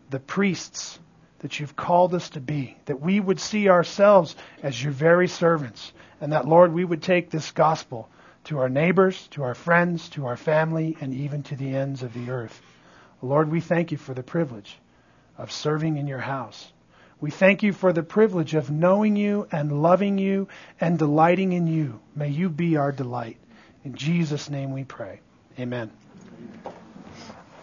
[0.09, 0.99] the priests
[1.43, 5.91] that you've called us to be, that we would see ourselves as your very servants,
[6.21, 8.09] and that, Lord, we would take this gospel
[8.45, 12.13] to our neighbors, to our friends, to our family, and even to the ends of
[12.13, 12.61] the earth.
[13.21, 14.77] Lord, we thank you for the privilege
[15.37, 16.71] of serving in your house.
[17.19, 20.47] We thank you for the privilege of knowing you and loving you
[20.79, 21.99] and delighting in you.
[22.15, 23.37] May you be our delight.
[23.83, 25.19] In Jesus' name we pray.
[25.59, 25.91] Amen.